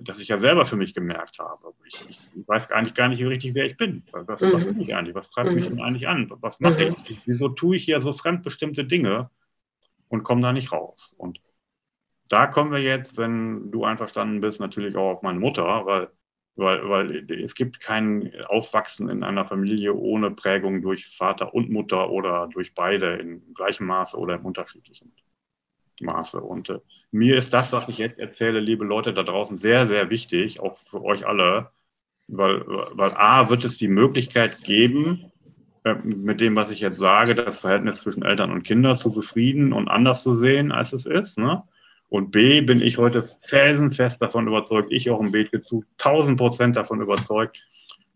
[0.00, 1.74] dass ich ja selber für mich gemerkt habe.
[1.86, 4.02] Ich, ich weiß eigentlich gar nicht richtig, wer ich bin.
[4.12, 4.52] Was, mhm.
[4.52, 5.14] was bin ich eigentlich?
[5.14, 5.54] Was treibt mhm.
[5.54, 6.32] mich denn eigentlich an?
[6.40, 6.96] Was mache mhm.
[7.08, 7.20] ich?
[7.26, 9.30] Wieso tue ich hier so fremdbestimmte Dinge
[10.08, 11.14] und komme da nicht raus?
[11.18, 11.40] Und
[12.28, 16.08] da kommen wir jetzt, wenn du einverstanden bist, natürlich auch auf meine Mutter, weil,
[16.56, 22.10] weil, weil es gibt kein Aufwachsen in einer Familie ohne Prägung durch Vater und Mutter
[22.10, 25.12] oder durch beide im gleichen Maße oder im unterschiedlichen
[26.00, 26.40] Maße.
[26.40, 26.78] Und äh,
[27.12, 30.78] mir ist das, was ich jetzt erzähle, liebe Leute da draußen, sehr, sehr wichtig, auch
[30.90, 31.70] für euch alle,
[32.26, 35.30] weil, weil A, wird es die Möglichkeit geben,
[35.84, 39.72] äh, mit dem, was ich jetzt sage, das Verhältnis zwischen Eltern und Kindern zu befrieden
[39.72, 41.38] und anders zu sehen, als es ist.
[41.38, 41.62] Ne?
[42.08, 46.76] Und B, bin ich heute felsenfest davon überzeugt, ich auch im Bethke zu 1000 Prozent
[46.76, 47.64] davon überzeugt,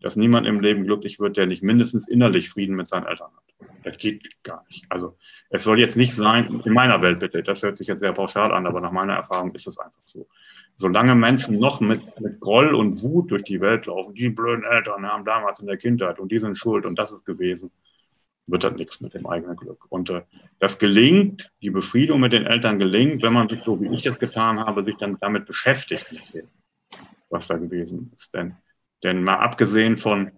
[0.01, 3.47] dass niemand im Leben glücklich wird, der nicht mindestens innerlich Frieden mit seinen Eltern hat.
[3.87, 4.85] Das geht gar nicht.
[4.89, 5.17] Also
[5.49, 8.51] es soll jetzt nicht sein, in meiner Welt bitte, das hört sich jetzt sehr pauschal
[8.51, 10.27] an, aber nach meiner Erfahrung ist es einfach so.
[10.75, 15.05] Solange Menschen noch mit, mit Groll und Wut durch die Welt laufen, die blöden Eltern
[15.07, 17.71] haben damals in der Kindheit und die sind schuld und das ist gewesen,
[18.45, 19.85] wird das nichts mit dem eigenen Glück.
[19.89, 20.21] Und äh,
[20.59, 24.19] das gelingt, die Befriedung mit den Eltern gelingt, wenn man sich so, wie ich das
[24.19, 26.05] getan habe, sich dann damit beschäftigt.
[27.29, 28.33] was da gewesen ist.
[28.33, 28.55] Denn,
[29.03, 30.31] denn mal abgesehen von,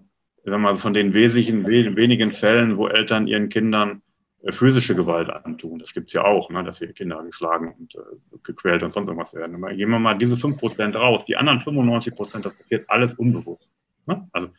[0.46, 4.02] sagen mal, von den wesentlichen, wenigen Fällen, wo Eltern ihren Kindern
[4.42, 5.80] äh, physische Gewalt antun.
[5.80, 9.08] Das gibt es ja auch, ne, dass ihre Kinder geschlagen und äh, gequält und sonst
[9.08, 9.56] irgendwas werden.
[9.56, 11.24] Aber gehen wir mal diese 5% raus.
[11.28, 13.70] Die anderen 95%, das passiert alles unbewusst.
[14.06, 14.28] Ne?
[14.32, 14.50] Also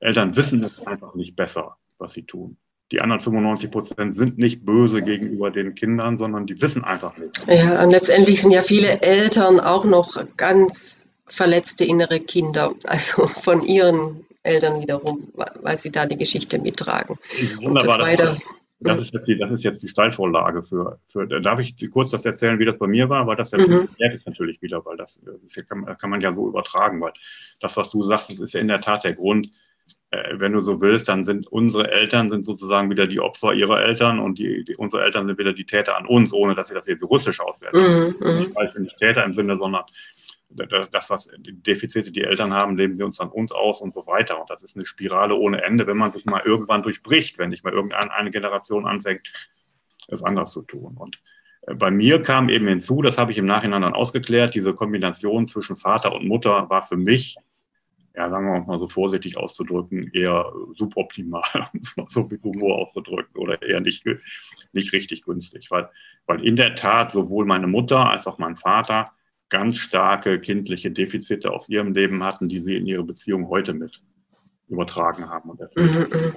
[0.00, 2.56] Eltern wissen es einfach nicht besser, was sie tun.
[2.90, 7.46] Die anderen 95 Prozent sind nicht böse gegenüber den Kindern, sondern die wissen einfach nicht.
[7.46, 13.62] Ja, und letztendlich sind ja viele Eltern auch noch ganz verletzte innere Kinder, also von
[13.62, 17.18] ihren Eltern wiederum, weil sie da die Geschichte mittragen.
[17.60, 17.98] Wunderbar.
[17.98, 18.38] Das, weiter,
[18.80, 21.26] das, ist jetzt die, das ist jetzt die Steilvorlage für, für.
[21.26, 23.26] Darf ich kurz das erzählen, wie das bei mir war?
[23.26, 23.88] Weil das ja mhm.
[23.98, 27.12] ist natürlich wieder, weil das, das ja, kann, kann, man ja so übertragen, weil
[27.60, 29.50] das, was du sagst, das ist ja in der Tat der Grund,
[30.10, 33.80] äh, wenn du so willst, dann sind unsere Eltern sind sozusagen wieder die Opfer ihrer
[33.82, 36.74] Eltern und die, die unsere Eltern sind wieder die Täter an uns, ohne dass sie
[36.74, 38.14] das jetzt russisch auswerten.
[38.20, 39.84] Mhm, nicht falsch, nicht Täter im Sinne, sondern
[40.54, 44.06] das, was die Defizite die Eltern haben, leben sie uns an uns aus und so
[44.06, 44.40] weiter.
[44.40, 47.64] Und das ist eine Spirale ohne Ende, wenn man sich mal irgendwann durchbricht, wenn nicht
[47.64, 49.32] mal irgendeine Generation anfängt,
[50.08, 50.96] es anders zu tun.
[50.96, 51.20] Und
[51.62, 55.46] äh, bei mir kam eben hinzu, das habe ich im Nachhinein dann ausgeklärt, diese Kombination
[55.46, 57.36] zwischen Vater und Mutter war für mich
[58.14, 61.42] ja, sagen wir mal so vorsichtig auszudrücken, eher suboptimal,
[61.72, 64.04] um es mal so mit Humor auszudrücken, oder eher nicht,
[64.72, 65.70] nicht richtig günstig.
[65.70, 65.88] Weil,
[66.26, 69.04] weil in der Tat sowohl meine Mutter als auch mein Vater
[69.52, 74.02] ganz starke kindliche Defizite aus ihrem Leben hatten, die sie in ihre Beziehung heute mit
[74.68, 76.14] übertragen haben und erfüllt mhm.
[76.14, 76.36] haben.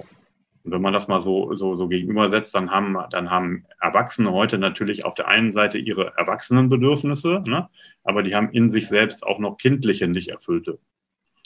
[0.64, 4.58] Und wenn man das mal so, so, so gegenübersetzt, dann haben, dann haben Erwachsene heute
[4.58, 7.68] natürlich auf der einen Seite ihre Erwachsenenbedürfnisse, ne?
[8.04, 10.78] aber die haben in sich selbst auch noch kindliche, nicht erfüllte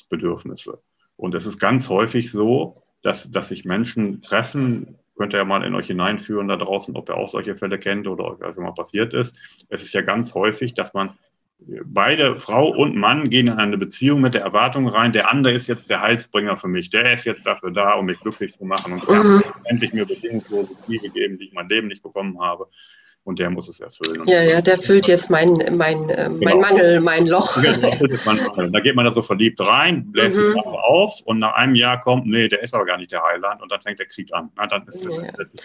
[0.09, 0.83] Bedürfnisse.
[1.17, 5.65] Und es ist ganz häufig so, dass, dass sich Menschen treffen, könnt ihr ja mal
[5.65, 8.73] in euch hineinführen da draußen, ob ihr auch solche Fälle kennt oder euch das mal
[8.73, 9.39] passiert ist.
[9.69, 11.11] Es ist ja ganz häufig, dass man
[11.85, 15.69] beide Frau und Mann gehen in eine Beziehung mit der Erwartung rein, der andere ist
[15.69, 19.01] jetzt der Heilsbringer für mich, der ist jetzt dafür da, um mich glücklich zu machen
[19.01, 19.43] und mhm.
[19.67, 22.69] endlich mir bedingungslose Liebe geben, die ich mein Leben nicht bekommen habe
[23.25, 24.27] und der muss es erfüllen.
[24.27, 26.61] Ja, ja, der füllt jetzt mein, mein, äh, mein genau.
[26.61, 27.61] Mangel, mein Loch.
[27.61, 27.91] Genau,
[28.69, 30.53] da geht man da so verliebt rein, bläst mhm.
[30.53, 33.61] sich auf und nach einem Jahr kommt, nee, der ist aber gar nicht der Heiland
[33.63, 34.51] und dann fängt der Krieg an.
[34.57, 35.11] Na, dann ist ja.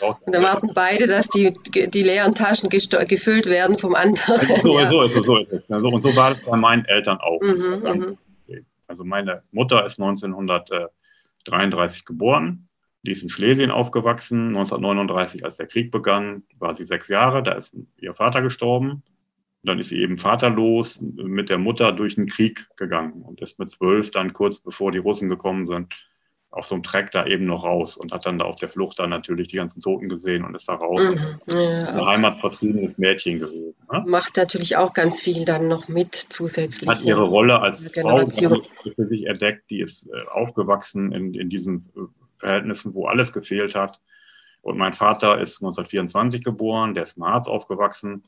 [0.02, 0.18] raus.
[0.26, 4.38] Und dann warten beide, dass die, die leeren Taschen gefüllt werden vom anderen.
[4.38, 4.90] Also so, ja.
[4.90, 5.70] so, ist es, so ist es.
[5.70, 7.40] und so war es bei meinen Eltern auch.
[7.42, 8.18] Mhm, mhm.
[8.88, 12.65] also meine Mutter ist 1933 geboren
[13.06, 14.50] die ist in Schlesien aufgewachsen.
[14.50, 17.44] 1939, als der Krieg begann, war sie sechs Jahre.
[17.44, 18.92] Da ist ihr Vater gestorben.
[19.66, 23.58] Und dann ist sie eben vaterlos mit der Mutter durch den Krieg gegangen und ist
[23.58, 25.92] mit zwölf dann kurz bevor die Russen gekommen sind,
[26.52, 29.00] auf so einem Track da eben noch raus und hat dann da auf der Flucht
[29.00, 31.02] dann natürlich die ganzen Toten gesehen und ist da raus.
[31.02, 31.80] Mhm, ja.
[31.88, 33.74] Ein heimatvertriebenes Mädchen gewesen.
[33.92, 34.04] Ne?
[34.08, 36.88] Macht natürlich auch ganz viel dann noch mit zusätzlich.
[36.88, 41.86] Hat ihre Rolle als Frau für sich entdeckt, die ist äh, aufgewachsen in, in diesem
[41.96, 42.02] äh,
[42.38, 44.02] Verhältnissen, wo alles gefehlt hat.
[44.62, 48.24] Und mein Vater ist 1924 geboren, der ist im Harz aufgewachsen.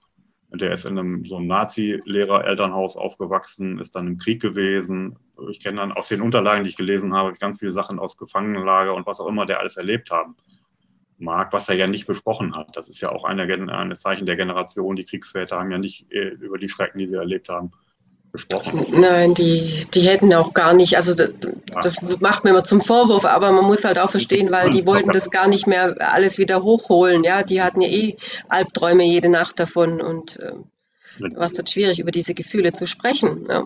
[0.49, 5.17] Der ist in einem so einem Nazi-Lehrer-Elternhaus aufgewachsen, ist dann im Krieg gewesen.
[5.49, 8.93] Ich kenne dann aus den Unterlagen, die ich gelesen habe, ganz viele Sachen aus Gefangenenlager
[8.93, 10.37] und was auch immer der alles erlebt haben
[11.19, 12.75] mag, was er ja nicht besprochen hat.
[12.75, 14.95] Das ist ja auch ein Zeichen der Generation.
[14.95, 17.71] Die Kriegsväter haben ja nicht äh, über die Schrecken, die sie erlebt haben,
[18.31, 18.85] gesprochen.
[18.93, 21.31] Nein, die, die hätten auch gar nicht, also das,
[21.81, 25.11] das macht mir immer zum Vorwurf, aber man muss halt auch verstehen, weil die wollten
[25.11, 27.23] das gar nicht mehr alles wieder hochholen.
[27.23, 28.17] Ja, die hatten ja eh
[28.49, 30.53] Albträume jede Nacht davon und äh,
[31.35, 33.47] war es dort schwierig, über diese Gefühle zu sprechen.
[33.49, 33.65] Ja.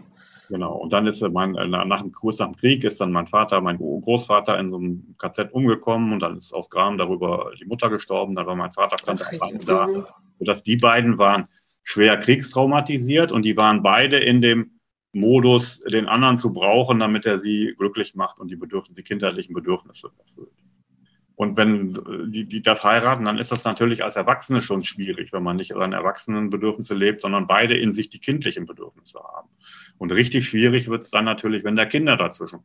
[0.51, 0.75] Genau.
[0.75, 3.77] Und dann ist mein, äh, nach, kurz nach dem Krieg ist dann mein Vater, mein
[3.77, 8.35] Großvater in so einem KZ umgekommen und dann ist aus Gram darüber die Mutter gestorben.
[8.35, 9.87] Dann war mein Vater stand Ach, da,
[10.39, 11.47] sodass die beiden waren
[11.83, 14.79] schwer kriegstraumatisiert und die waren beide in dem
[15.13, 19.53] Modus, den anderen zu brauchen, damit er sie glücklich macht und die, Bedürfnisse, die kinderlichen
[19.53, 20.51] Bedürfnisse erfüllt.
[21.35, 21.97] Und wenn
[22.31, 25.73] die, die das heiraten, dann ist das natürlich als Erwachsene schon schwierig, wenn man nicht
[25.73, 29.49] seine Erwachsenenbedürfnisse lebt, sondern beide in sich die kindlichen Bedürfnisse haben.
[29.97, 32.59] Und richtig schwierig wird es dann natürlich, wenn da Kinder dazwischen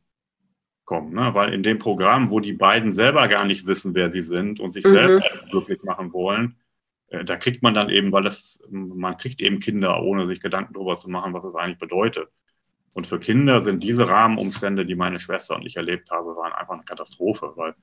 [0.84, 1.14] kommen.
[1.14, 1.34] Ne?
[1.34, 4.74] Weil in dem Programm, wo die beiden selber gar nicht wissen, wer sie sind und
[4.74, 4.92] sich mhm.
[4.92, 6.56] selbst glücklich machen wollen,
[7.10, 10.98] da kriegt man dann eben, weil das, man kriegt eben Kinder, ohne sich Gedanken darüber
[10.98, 12.28] zu machen, was das eigentlich bedeutet.
[12.94, 16.74] Und für Kinder sind diese Rahmenumstände, die meine Schwester und ich erlebt habe, waren einfach
[16.74, 17.74] eine Katastrophe, weil,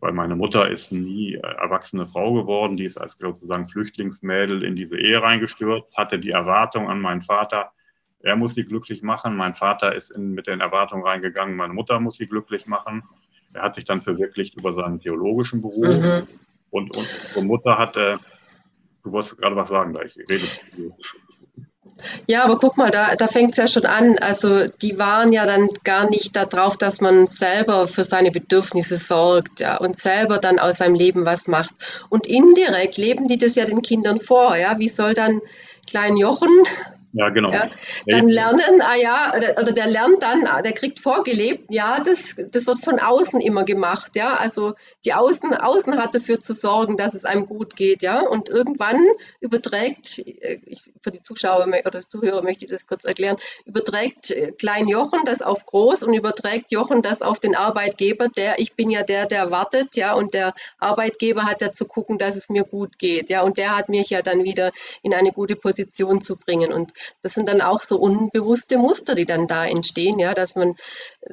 [0.00, 4.98] weil meine Mutter ist nie erwachsene Frau geworden, die ist als sozusagen Flüchtlingsmädel in diese
[4.98, 7.72] Ehe reingestürzt, hatte die Erwartung an meinen Vater,
[8.20, 9.36] er muss sie glücklich machen.
[9.36, 13.02] Mein Vater ist in, mit den Erwartungen reingegangen, meine Mutter muss sie glücklich machen.
[13.52, 16.00] Er hat sich dann verwirklicht über seinen theologischen Beruf.
[16.00, 16.26] Mhm.
[16.70, 18.18] Und unsere Mutter hatte
[19.04, 20.46] Du wolltest gerade was sagen, da ich rede.
[22.26, 24.18] Ja, aber guck mal, da, da fängt es ja schon an.
[24.18, 29.60] Also die waren ja dann gar nicht darauf, dass man selber für seine Bedürfnisse sorgt
[29.60, 31.74] ja, und selber dann aus seinem Leben was macht.
[32.08, 34.56] Und indirekt leben die das ja den Kindern vor.
[34.56, 34.78] Ja?
[34.78, 35.40] Wie soll dann
[35.86, 36.48] Klein Jochen
[37.14, 37.52] ja, genau.
[37.52, 37.68] Ja,
[38.06, 42.66] dann lernen, ah ja, oder der lernt dann, ah, der kriegt vorgelebt, ja, das, das
[42.66, 44.34] wird von außen immer gemacht, ja.
[44.34, 48.20] Also die Außen, Außen hat dafür zu sorgen, dass es einem gut geht, ja.
[48.20, 49.00] Und irgendwann
[49.38, 54.50] überträgt, äh, ich, für die Zuschauer oder Zuhörer möchte ich das kurz erklären, überträgt äh,
[54.50, 58.90] Klein Jochen das auf groß und überträgt Jochen das auf den Arbeitgeber, der, ich bin
[58.90, 62.64] ja der, der wartet, ja, und der Arbeitgeber hat ja zu gucken, dass es mir
[62.64, 66.36] gut geht, ja, und der hat mich ja dann wieder in eine gute Position zu
[66.36, 66.72] bringen.
[66.72, 66.92] Und
[67.22, 70.74] das sind dann auch so unbewusste Muster, die dann da entstehen, ja, dass man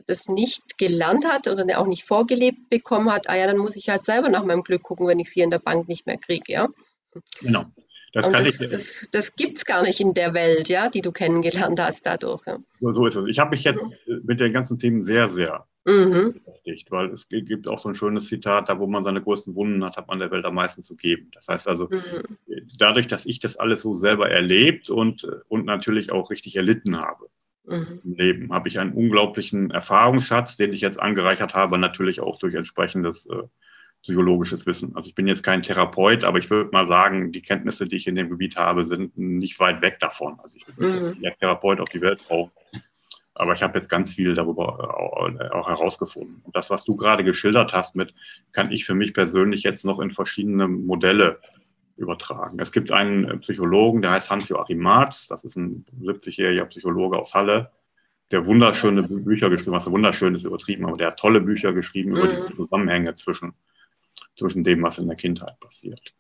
[0.08, 3.30] das nicht gelernt hat oder auch nicht vorgelebt bekommen hat.
[3.30, 5.44] Ah ja, dann muss ich halt selber nach meinem Glück gucken, wenn ich es hier
[5.44, 6.68] in der Bank nicht mehr kriege, ja.
[7.42, 7.66] Genau.
[8.14, 11.02] Das, kann das, ich, das, das gibt es gar nicht in der Welt, ja, die
[11.02, 12.42] du kennengelernt hast dadurch.
[12.46, 12.60] Ja.
[12.82, 13.26] So, so ist es.
[13.28, 16.34] Ich habe mich jetzt mit den ganzen Themen sehr, sehr mhm.
[16.34, 19.84] beschäftigt, weil es gibt auch so ein schönes Zitat, da wo man seine größten Wunden
[19.84, 21.30] hat, hat man der Welt am meisten zu geben.
[21.34, 22.38] Das heißt also, mhm.
[22.78, 27.28] dadurch, dass ich das alles so selber erlebt und, und natürlich auch richtig erlitten habe
[27.66, 28.02] mhm.
[28.04, 32.56] im Leben, habe ich einen unglaublichen Erfahrungsschatz, den ich jetzt angereichert habe, natürlich auch durch
[32.56, 33.44] entsprechendes äh,
[34.04, 34.96] psychologisches Wissen.
[34.96, 38.08] Also ich bin jetzt kein Therapeut, aber ich würde mal sagen, die Kenntnisse, die ich
[38.08, 40.40] in dem Gebiet habe, sind nicht weit weg davon.
[40.42, 41.32] Also ich bin mhm.
[41.40, 42.50] Therapeut auf die Welt drauf.
[43.34, 46.42] Aber ich habe jetzt ganz viel darüber auch herausgefunden.
[46.44, 48.14] Und das, was du gerade geschildert hast, mit
[48.52, 51.40] kann ich für mich persönlich jetzt noch in verschiedene Modelle
[51.96, 52.60] übertragen.
[52.60, 55.28] Es gibt einen Psychologen, der heißt Hans-Joachim Marz.
[55.28, 57.72] Das ist ein 70-jähriger Psychologe aus Halle,
[58.32, 59.86] der wunderschöne Bücher geschrieben hat.
[59.86, 62.56] Wunderschön ist übertrieben, aber der hat tolle Bücher geschrieben über die mhm.
[62.56, 63.54] Zusammenhänge zwischen,
[64.36, 66.14] zwischen dem, was in der Kindheit passiert.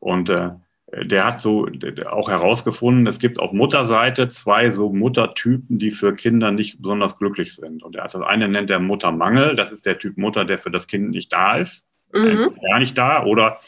[0.00, 0.50] Und äh,
[0.92, 1.66] der hat so
[2.10, 7.56] auch herausgefunden, es gibt auf Mutterseite zwei so Muttertypen, die für Kinder nicht besonders glücklich
[7.56, 7.82] sind.
[7.82, 11.10] Und das eine nennt er Muttermangel, das ist der Typ Mutter, der für das Kind
[11.10, 12.54] nicht da ist, mhm.
[12.70, 13.58] gar nicht da, oder,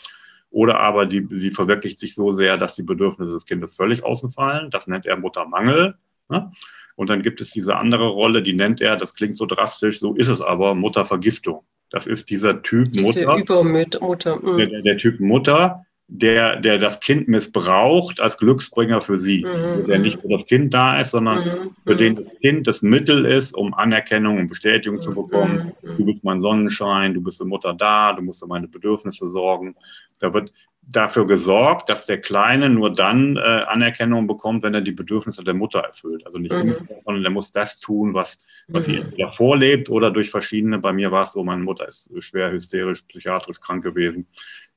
[0.50, 4.30] oder aber die, sie verwirklicht sich so sehr, dass die Bedürfnisse des Kindes völlig außen
[4.30, 4.70] fallen.
[4.70, 5.96] Das nennt er Muttermangel.
[6.28, 6.52] Ne?
[6.94, 10.14] Und dann gibt es diese andere Rolle, die nennt er, das klingt so drastisch, so
[10.14, 11.64] ist es aber, Muttervergiftung.
[11.90, 13.38] Das ist dieser Typ Diese Mutter.
[13.38, 14.36] Übermutter.
[14.36, 14.56] Mhm.
[14.58, 19.44] Der, der Typ Mutter, der, der das Kind missbraucht als Glücksbringer für sie.
[19.44, 19.46] Mhm.
[19.46, 21.76] Also der nicht für das Kind da ist, sondern mhm.
[21.86, 25.72] für den das Kind das Mittel ist, um Anerkennung und Bestätigung zu bekommen.
[25.82, 25.96] Mhm.
[25.98, 29.76] Du bist mein Sonnenschein, du bist für Mutter da, du musst für meine Bedürfnisse sorgen.
[30.18, 30.50] Da wird
[30.80, 35.52] dafür gesorgt, dass der Kleine nur dann äh, Anerkennung bekommt, wenn er die Bedürfnisse der
[35.52, 36.24] Mutter erfüllt.
[36.24, 36.88] Also nicht, mhm.
[37.04, 38.92] sondern er muss das tun, was, was mhm.
[38.92, 42.50] sie entweder vorlebt oder durch verschiedene, bei mir war es so, meine Mutter ist schwer
[42.50, 44.26] hysterisch, psychiatrisch krank gewesen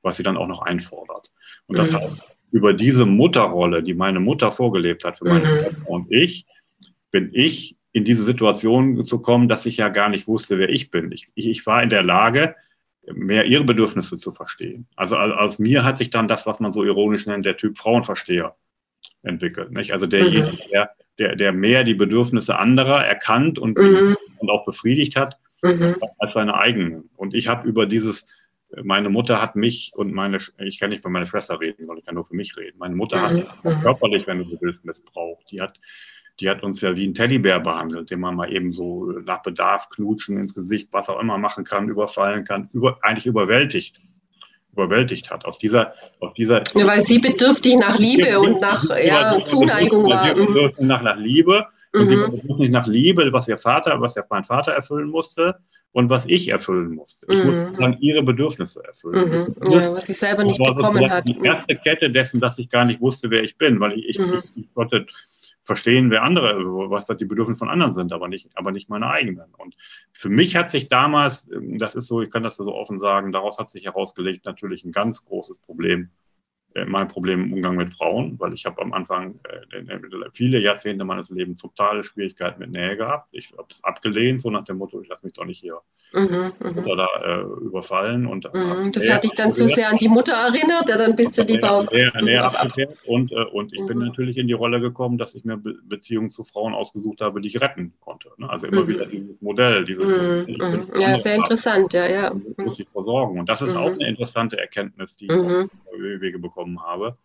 [0.02, 1.32] was sie dann auch noch einfordert.
[1.68, 1.98] Und das mhm.
[1.98, 5.86] heißt, über diese Mutterrolle, die meine Mutter vorgelebt hat für meine mhm.
[5.86, 6.46] Und ich,
[7.12, 10.90] bin ich in diese Situation zu kommen, dass ich ja gar nicht wusste, wer ich
[10.90, 11.12] bin.
[11.12, 12.56] Ich, ich war in der Lage,
[13.14, 14.88] mehr ihre Bedürfnisse zu verstehen.
[14.96, 18.56] Also aus mir hat sich dann das, was man so ironisch nennt, der Typ Frauenversteher
[19.24, 19.72] entwickelt.
[19.72, 19.92] Nicht?
[19.92, 20.72] Also derjenige, mhm.
[20.72, 24.16] der, der, der mehr die Bedürfnisse anderer erkannt und, mhm.
[24.38, 25.96] und auch befriedigt hat mhm.
[26.20, 27.10] als seine eigenen.
[27.16, 28.34] Und ich habe über dieses
[28.84, 32.06] meine Mutter hat mich und meine, ich kann nicht für meine Schwester reden, sondern ich
[32.06, 32.78] kann nur für mich reden.
[32.80, 33.82] Meine Mutter hat mhm.
[33.82, 35.52] körperlich, wenn du so willst, missbraucht.
[35.52, 35.80] Die hat,
[36.40, 39.90] die hat uns ja wie ein Teddybär behandelt, den man mal eben so nach Bedarf
[39.90, 44.00] knutschen ins Gesicht, was auch immer machen kann, überfallen kann, über, eigentlich überwältigt
[44.74, 45.44] überwältigt hat.
[45.44, 50.34] Aus dieser, aus dieser ja, weil sie bedürftig nach Liebe und nach ja, Zuneigung war.
[50.34, 51.66] Sie nach, nach Liebe.
[51.94, 52.08] Und mhm.
[52.08, 55.60] sie bedürftig nicht nach Liebe, was ihr Vater, was ja mein Vater erfüllen musste,
[55.94, 57.26] und was ich erfüllen musste.
[57.30, 57.56] Ich mhm.
[57.56, 59.56] musste dann ihre Bedürfnisse erfüllen.
[59.58, 59.72] Mhm.
[59.72, 61.28] Ja, was sie selber nicht bekommen hat.
[61.28, 64.36] Die erste Kette dessen, dass ich gar nicht wusste, wer ich bin, weil ich, mhm.
[64.38, 65.06] ich, ich konnte
[65.64, 66.58] verstehen, wer andere,
[66.90, 69.54] was die Bedürfnisse von anderen sind, aber nicht, aber nicht meine eigenen.
[69.58, 69.76] Und
[70.12, 73.60] für mich hat sich damals, das ist so, ich kann das so offen sagen, daraus
[73.60, 76.10] hat sich herausgelegt natürlich ein ganz großes Problem
[76.86, 81.30] mein Problem im Umgang mit Frauen, weil ich habe am Anfang äh, viele Jahrzehnte meines
[81.30, 83.28] Lebens totale Schwierigkeiten mit Nähe gehabt.
[83.32, 85.80] Ich habe das abgelehnt, so nach dem Motto, ich lasse mich doch nicht hier
[86.14, 86.86] mhm, mhm.
[86.86, 88.26] oder da äh, überfallen.
[88.26, 91.38] Und, mhm, das hat dich dann zu sehr an die Mutter erinnert, ja, dann bist
[91.38, 92.96] du lieber auf, näher, näher abgekehrt.
[93.06, 94.06] Und, äh, und ich bin mhm.
[94.06, 97.50] natürlich in die Rolle gekommen, dass ich mir Be Beziehungen zu Frauen ausgesucht habe, die
[97.50, 98.30] ich retten konnte.
[98.38, 98.50] Ne?
[98.50, 98.88] Also immer mhm.
[98.88, 102.34] wieder dieses Modell, dieses mhm, Ja, sehr interessant, ja, ja.
[102.58, 103.40] Muss ich versorgen.
[103.40, 107.16] Und das ist auch eine interessante Erkenntnis, die ich auf Wege bekomme bekommen habe.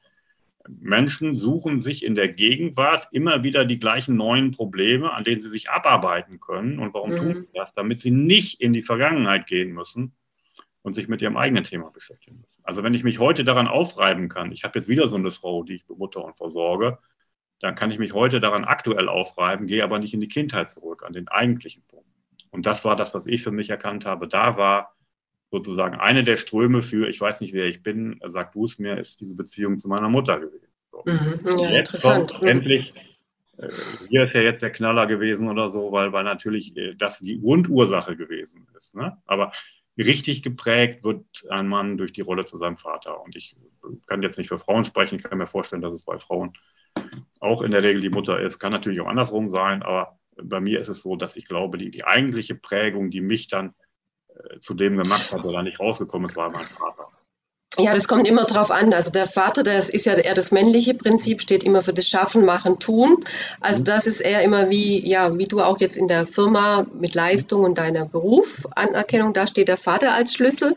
[0.69, 5.49] Menschen suchen sich in der Gegenwart immer wieder die gleichen neuen Probleme, an denen sie
[5.49, 6.81] sich abarbeiten können.
[6.81, 7.17] Und warum mhm.
[7.17, 7.73] tun sie das?
[7.73, 10.13] Damit sie nicht in die Vergangenheit gehen müssen
[10.83, 12.63] und sich mit ihrem eigenen Thema beschäftigen müssen.
[12.65, 15.63] Also wenn ich mich heute daran aufreiben kann, ich habe jetzt wieder so eine Frau,
[15.63, 16.99] die ich bemutter und versorge,
[17.61, 21.05] dann kann ich mich heute daran aktuell aufreiben, gehe aber nicht in die Kindheit zurück,
[21.07, 22.07] an den eigentlichen Punkt.
[22.51, 24.27] Und das war das, was ich für mich erkannt habe.
[24.27, 24.96] Da war
[25.57, 28.99] sozusagen eine der Ströme für, ich weiß nicht, wer ich bin, sag du es mir,
[28.99, 30.69] ist diese Beziehung zu meiner Mutter gewesen.
[30.91, 31.03] So.
[31.05, 32.35] Mhm, ja, interessant.
[32.35, 32.93] Kommt, endlich,
[33.59, 33.69] äh,
[34.09, 37.41] hier ist ja jetzt der Knaller gewesen oder so, weil, weil natürlich äh, das die
[37.41, 38.95] Grundursache gewesen ist.
[38.95, 39.17] Ne?
[39.27, 39.53] Aber
[39.97, 43.23] richtig geprägt wird ein Mann durch die Rolle zu seinem Vater.
[43.23, 43.57] Und ich
[44.07, 46.53] kann jetzt nicht für Frauen sprechen, ich kann mir vorstellen, dass es bei Frauen
[47.41, 48.59] auch in der Regel die Mutter ist.
[48.59, 51.91] Kann natürlich auch andersrum sein, aber bei mir ist es so, dass ich glaube, die,
[51.91, 53.73] die eigentliche Prägung, die mich dann
[54.61, 57.09] zu dem gemacht hat, der da nicht rausgekommen ist, war mein Vater.
[57.79, 58.95] Ja, das kommt immer drauf an.
[58.95, 62.47] Also der Vater, das ist ja eher das männliche Prinzip, steht immer für das Schaffen,
[62.47, 63.23] Machen, Tun.
[63.61, 63.85] Also mhm.
[63.85, 67.65] das ist eher immer wie, ja, wie du auch jetzt in der Firma mit Leistung
[67.65, 70.75] und deiner Berufanerkennung, da steht der Vater als Schlüssel.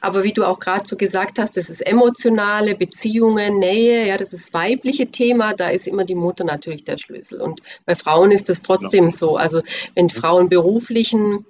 [0.00, 4.32] Aber wie du auch gerade so gesagt hast, das ist emotionale Beziehungen, Nähe, ja, das
[4.32, 7.40] ist weibliche Thema, da ist immer die Mutter natürlich der Schlüssel.
[7.40, 9.10] Und bei Frauen ist das trotzdem ja.
[9.12, 9.36] so.
[9.36, 9.62] Also
[9.94, 10.10] wenn mhm.
[10.10, 11.46] Frauen beruflichen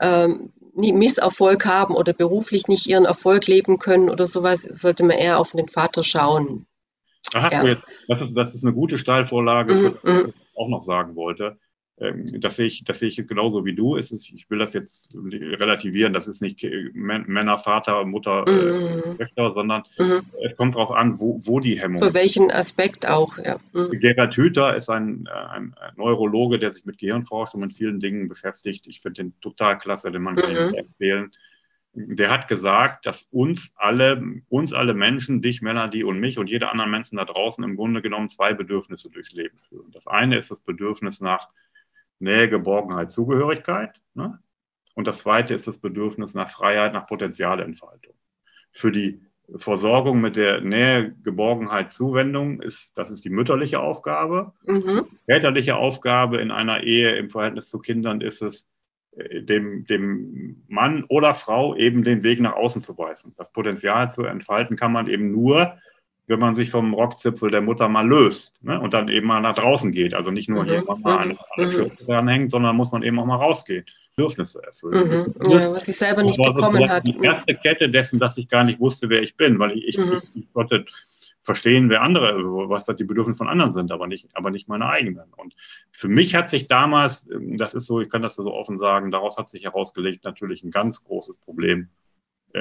[0.00, 5.38] ähm, Misserfolg haben oder beruflich nicht ihren Erfolg leben können oder sowas, sollte man eher
[5.38, 6.66] auf den Vater schauen.
[7.34, 7.76] Aha, ja.
[8.08, 10.24] das, ist, das ist eine gute Steilvorlage, mm, für, mm.
[10.24, 11.58] was ich auch noch sagen wollte.
[12.00, 13.96] Ähm, das sehe ich, das sehe ich genauso wie du.
[13.96, 16.12] Es ist, ich will das jetzt relativieren.
[16.12, 19.18] Das ist nicht Männer, Vater, Mutter, mhm.
[19.18, 20.22] Töchter, sondern mhm.
[20.42, 22.02] es kommt darauf an, wo, wo die Hemmung.
[22.02, 23.58] Für welchen Aspekt auch, ja.
[23.72, 23.90] Mhm.
[24.00, 28.86] Gerhard Hüther ist ein, ein, ein, Neurologe, der sich mit Gehirnforschung und vielen Dingen beschäftigt.
[28.86, 30.74] Ich finde den total klasse, den man kann mhm.
[30.74, 31.30] empfehlen.
[31.92, 36.70] Der hat gesagt, dass uns alle, uns alle Menschen, dich, Melanie und mich und jede
[36.70, 39.90] anderen Menschen da draußen im Grunde genommen zwei Bedürfnisse durchs Leben führen.
[39.90, 41.48] Das eine ist das Bedürfnis nach
[42.20, 44.00] Nähe, Geborgenheit, Zugehörigkeit.
[44.14, 44.38] Ne?
[44.94, 48.14] Und das zweite ist das Bedürfnis nach Freiheit, nach Potenzialentfaltung.
[48.72, 49.22] Für die
[49.56, 54.52] Versorgung mit der Nähe, Geborgenheit, Zuwendung ist, das ist die mütterliche Aufgabe.
[54.64, 55.06] Mhm.
[55.26, 58.68] Väterliche Aufgabe in einer Ehe im Verhältnis zu Kindern ist es,
[59.16, 63.34] äh, dem, dem Mann oder Frau eben den Weg nach außen zu weisen.
[63.36, 65.78] Das Potenzial zu entfalten kann man eben nur,
[66.30, 68.80] wenn man sich vom Rockzipfel der Mutter mal löst ne?
[68.80, 70.14] und dann eben mal nach draußen geht.
[70.14, 70.68] Also nicht nur mhm.
[70.68, 71.90] hier mal an, an der mhm.
[72.06, 73.84] dranhängt, sondern muss man eben auch mal rausgehen.
[74.16, 75.08] Bedürfnisse erfüllen.
[75.08, 75.50] Mhm.
[75.50, 77.06] Ja, was ich selber nicht bekommen hat.
[77.06, 80.18] Die erste Kette dessen, dass ich gar nicht wusste, wer ich bin, weil ich, mhm.
[80.18, 80.84] ich, ich konnte
[81.42, 82.36] verstehen, wer andere,
[82.68, 85.32] was die Bedürfnisse von anderen sind, aber nicht, aber nicht meine eigenen.
[85.36, 85.54] Und
[85.90, 89.38] für mich hat sich damals, das ist so, ich kann das so offen sagen, daraus
[89.38, 91.88] hat sich herausgelegt natürlich ein ganz großes Problem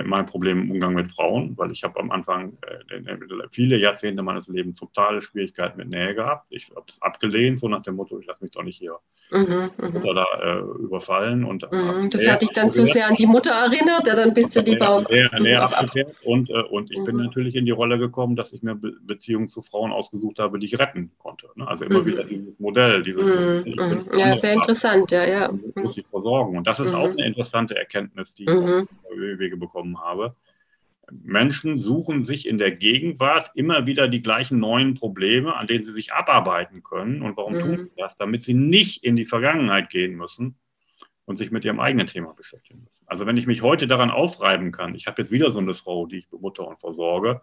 [0.04, 4.48] mein Problem im Umgang mit Frauen, weil ich habe am Anfang äh, viele Jahrzehnte meines
[4.48, 6.46] Lebens totale Schwierigkeiten mit Nähe gehabt.
[6.50, 8.98] Ich habe das abgelehnt, so nach dem Motto, ich lasse mich doch nicht hier
[9.32, 9.96] mhm, mhm.
[10.04, 11.44] oder da äh, überfallen.
[11.44, 14.56] Und, mhm, das hat dich dann zu sehr an die Mutter erinnert, ja, dann bist
[14.56, 16.14] du lieber auf, näher, näher auf abgekehrt.
[16.24, 17.24] Und, äh, und ich bin mhm.
[17.24, 20.68] natürlich in die Rolle gekommen, dass ich mir Be Beziehungen zu Frauen ausgesucht habe, die
[20.68, 21.48] ich retten konnte.
[21.56, 21.68] Ne?
[21.68, 22.06] Also immer mhm.
[22.06, 25.52] wieder dieses Modell, dieses mhm, Ja, sehr interessant, ja, ja.
[25.76, 26.58] Muss ich versorgen.
[26.58, 28.46] Und das ist auch eine interessante Erkenntnis, die
[29.18, 30.34] Wege bekomme bekommen habe.
[31.12, 35.92] Menschen suchen sich in der Gegenwart immer wieder die gleichen neuen Probleme, an denen sie
[35.92, 37.22] sich abarbeiten können.
[37.22, 37.60] Und warum mhm.
[37.60, 38.16] tun sie das?
[38.16, 40.56] Damit sie nicht in die Vergangenheit gehen müssen
[41.26, 43.06] und sich mit ihrem eigenen Thema beschäftigen müssen.
[43.08, 46.06] Also wenn ich mich heute daran aufreiben kann, ich habe jetzt wieder so eine Frau,
[46.06, 47.42] die ich bemutter und versorge,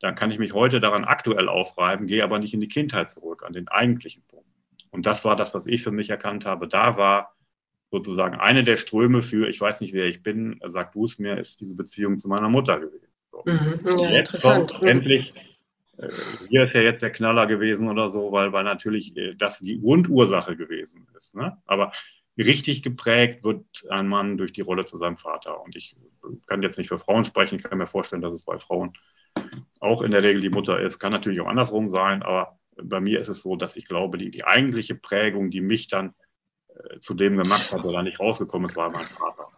[0.00, 3.44] dann kann ich mich heute daran aktuell aufreiben, gehe aber nicht in die Kindheit zurück,
[3.44, 4.46] an den eigentlichen Punkt.
[4.90, 6.68] Und das war das, was ich für mich erkannt habe.
[6.68, 7.35] Da war
[7.96, 11.38] sozusagen eine der Ströme für, ich weiß nicht, wer ich bin, sag du es mir,
[11.38, 13.08] ist diese Beziehung zu meiner Mutter gewesen.
[13.30, 13.42] So.
[13.44, 14.74] Mhm, ja, interessant.
[14.74, 14.90] Kommt.
[14.90, 15.32] Endlich,
[15.98, 16.08] äh,
[16.48, 19.80] hier ist ja jetzt der Knaller gewesen oder so, weil, weil natürlich äh, das die
[19.80, 21.34] Grundursache gewesen ist.
[21.34, 21.56] Ne?
[21.66, 21.92] Aber
[22.36, 25.62] richtig geprägt wird ein Mann durch die Rolle zu seinem Vater.
[25.62, 25.96] Und ich
[26.46, 28.92] kann jetzt nicht für Frauen sprechen, ich kann mir vorstellen, dass es bei Frauen
[29.80, 30.98] auch in der Regel die Mutter ist.
[30.98, 34.30] Kann natürlich auch andersrum sein, aber bei mir ist es so, dass ich glaube, die,
[34.30, 36.12] die eigentliche Prägung, die mich dann
[37.00, 39.48] zu dem gemacht hat, der da nicht rausgekommen ist, war mein Vater.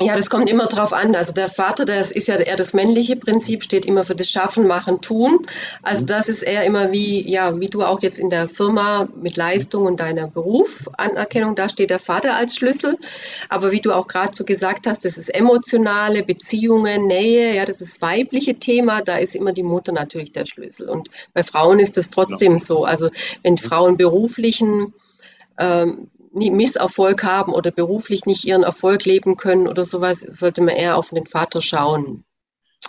[0.00, 1.16] Ja, das kommt immer drauf an.
[1.16, 4.68] Also der Vater, das ist ja eher das männliche Prinzip, steht immer für das Schaffen,
[4.68, 5.44] Machen, Tun.
[5.82, 6.06] Also mhm.
[6.06, 9.86] das ist eher immer wie, ja, wie du auch jetzt in der Firma mit Leistung
[9.86, 12.96] und deiner Berufanerkennung, da steht der Vater als Schlüssel.
[13.48, 17.80] Aber wie du auch gerade so gesagt hast, das ist emotionale Beziehungen, Nähe, ja, das
[17.80, 20.88] ist weibliche Thema, da ist immer die Mutter natürlich der Schlüssel.
[20.88, 22.58] Und bei Frauen ist das trotzdem ja.
[22.60, 22.84] so.
[22.84, 23.10] Also
[23.42, 23.58] wenn mhm.
[23.58, 24.94] Frauen beruflichen
[25.58, 30.96] ähm, Misserfolg haben oder beruflich nicht ihren Erfolg leben können oder sowas, sollte man eher
[30.96, 32.24] auf den Vater schauen.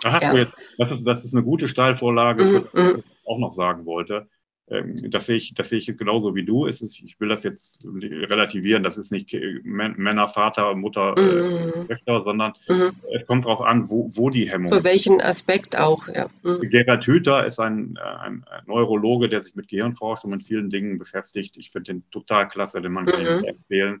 [0.04, 0.46] Aha, ja.
[0.78, 2.94] das, ist, das ist eine gute Steilvorlage, mm, für, mm.
[2.94, 4.28] was ich auch noch sagen wollte.
[4.70, 6.66] Ähm, das sehe ich, das sehe ich genauso wie du.
[6.66, 8.82] Ist, ich will das jetzt relativieren.
[8.82, 11.88] Das ist nicht Männer, Vater, Mutter, mhm.
[11.88, 12.92] Töchter, sondern mhm.
[13.12, 14.72] es kommt darauf an, wo, wo die Hemmung.
[14.72, 16.28] Für welchen Aspekt auch, ja.
[16.42, 16.60] Mhm.
[16.70, 21.56] Gerhard Hüther ist ein, ein, Neurologe, der sich mit Gehirnforschung und vielen Dingen beschäftigt.
[21.56, 23.44] Ich finde den total klasse, den man kann mhm.
[23.44, 24.00] empfehlen.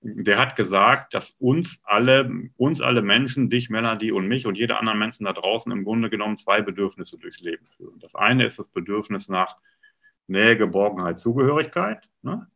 [0.00, 4.78] Der hat gesagt, dass uns alle, uns alle Menschen, dich, Melanie und mich und jede
[4.78, 7.98] anderen Menschen da draußen im Grunde genommen zwei Bedürfnisse durchs Leben führen.
[7.98, 9.56] Das eine ist das Bedürfnis nach
[10.28, 12.08] Nähe, Geborgenheit, Zugehörigkeit.
[12.22, 12.46] Ne?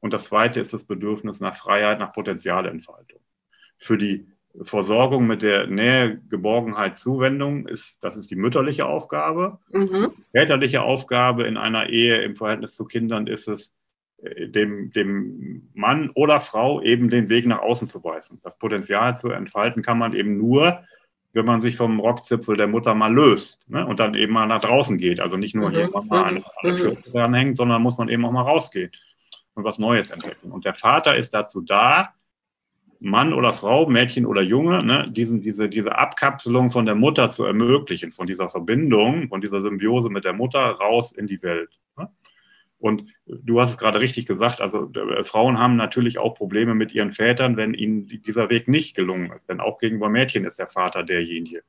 [0.00, 3.20] Und das zweite ist das Bedürfnis nach Freiheit, nach Potenzialentfaltung.
[3.78, 4.28] Für die
[4.62, 9.58] Versorgung mit der Nähe, Geborgenheit, Zuwendung ist, das ist die mütterliche Aufgabe.
[9.70, 10.12] Mhm.
[10.32, 13.74] Väterliche Aufgabe in einer Ehe im Verhältnis zu Kindern ist es,
[14.22, 18.40] äh, dem, dem Mann oder Frau eben den Weg nach außen zu weisen.
[18.42, 20.84] Das Potenzial zu entfalten kann man eben nur,
[21.36, 23.86] wenn man sich vom Rockzipfel der Mutter mal löst ne?
[23.86, 25.20] und dann eben mal nach draußen geht.
[25.20, 25.74] Also nicht nur mhm.
[25.74, 28.90] hier mal an, an der Kirche dranhängt, sondern muss man eben auch mal rausgehen
[29.54, 30.50] und was Neues entdecken.
[30.50, 32.14] Und der Vater ist dazu da,
[32.98, 37.44] Mann oder Frau, Mädchen oder Junge, ne, diesen, diese, diese Abkapselung von der Mutter zu
[37.44, 41.78] ermöglichen, von dieser Verbindung, von dieser Symbiose mit der Mutter raus in die Welt.
[41.98, 42.08] Ne?
[42.86, 46.92] Und du hast es gerade richtig gesagt, also äh, Frauen haben natürlich auch Probleme mit
[46.92, 49.48] ihren Vätern, wenn ihnen dieser Weg nicht gelungen ist.
[49.48, 51.62] Denn auch gegenüber Mädchen ist der Vater derjenige,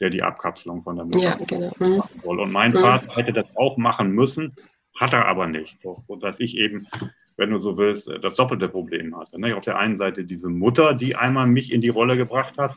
[0.00, 1.70] der die Abkapselung von der Mutter ja, genau.
[1.78, 2.40] Machen soll.
[2.40, 2.78] Und mein mhm.
[2.78, 4.54] Vater hätte das auch machen müssen,
[4.98, 5.78] hat er aber nicht.
[5.80, 6.86] So, dass ich eben,
[7.36, 9.38] wenn du so willst, das doppelte Problem hatte.
[9.38, 9.54] Ne?
[9.54, 12.74] Auf der einen Seite diese Mutter, die einmal mich in die Rolle gebracht hat.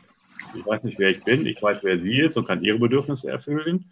[0.54, 3.30] Ich weiß nicht, wer ich bin, ich weiß, wer sie ist und kann ihre Bedürfnisse
[3.30, 3.90] erfüllen.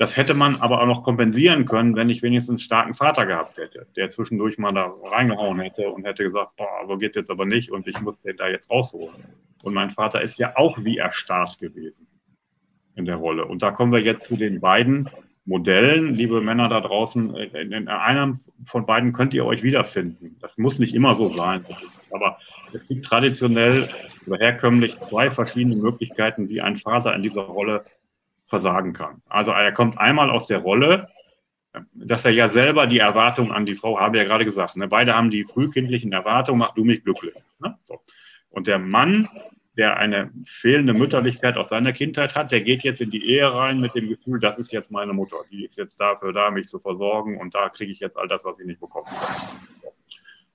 [0.00, 3.58] Das hätte man aber auch noch kompensieren können, wenn ich wenigstens einen starken Vater gehabt
[3.58, 7.44] hätte, der zwischendurch mal da reingehauen hätte und hätte gesagt, boah, so geht jetzt aber
[7.44, 9.14] nicht und ich muss den da jetzt rausholen.
[9.62, 12.06] Und mein Vater ist ja auch wie erstarrt gewesen
[12.96, 13.44] in der Rolle.
[13.44, 15.10] Und da kommen wir jetzt zu den beiden
[15.44, 17.36] Modellen, liebe Männer da draußen.
[17.36, 20.38] In einem von beiden könnt ihr euch wiederfinden.
[20.40, 21.62] Das muss nicht immer so sein.
[22.10, 22.38] Aber
[22.72, 23.86] es gibt traditionell
[24.26, 27.84] oder herkömmlich zwei verschiedene Möglichkeiten, wie ein Vater in dieser Rolle
[28.50, 29.22] versagen kann.
[29.28, 31.06] Also er kommt einmal aus der Rolle,
[31.94, 34.88] dass er ja selber die Erwartung an die Frau, habe ja gerade gesagt, ne?
[34.88, 37.34] beide haben die frühkindlichen Erwartungen, mach du mich glücklich.
[37.60, 37.78] Ne?
[37.84, 38.00] So.
[38.50, 39.28] Und der Mann,
[39.76, 43.80] der eine fehlende Mütterlichkeit aus seiner Kindheit hat, der geht jetzt in die Ehe rein
[43.80, 46.80] mit dem Gefühl, das ist jetzt meine Mutter, die ist jetzt dafür da, mich zu
[46.80, 49.06] versorgen und da kriege ich jetzt all das, was ich nicht bekomme.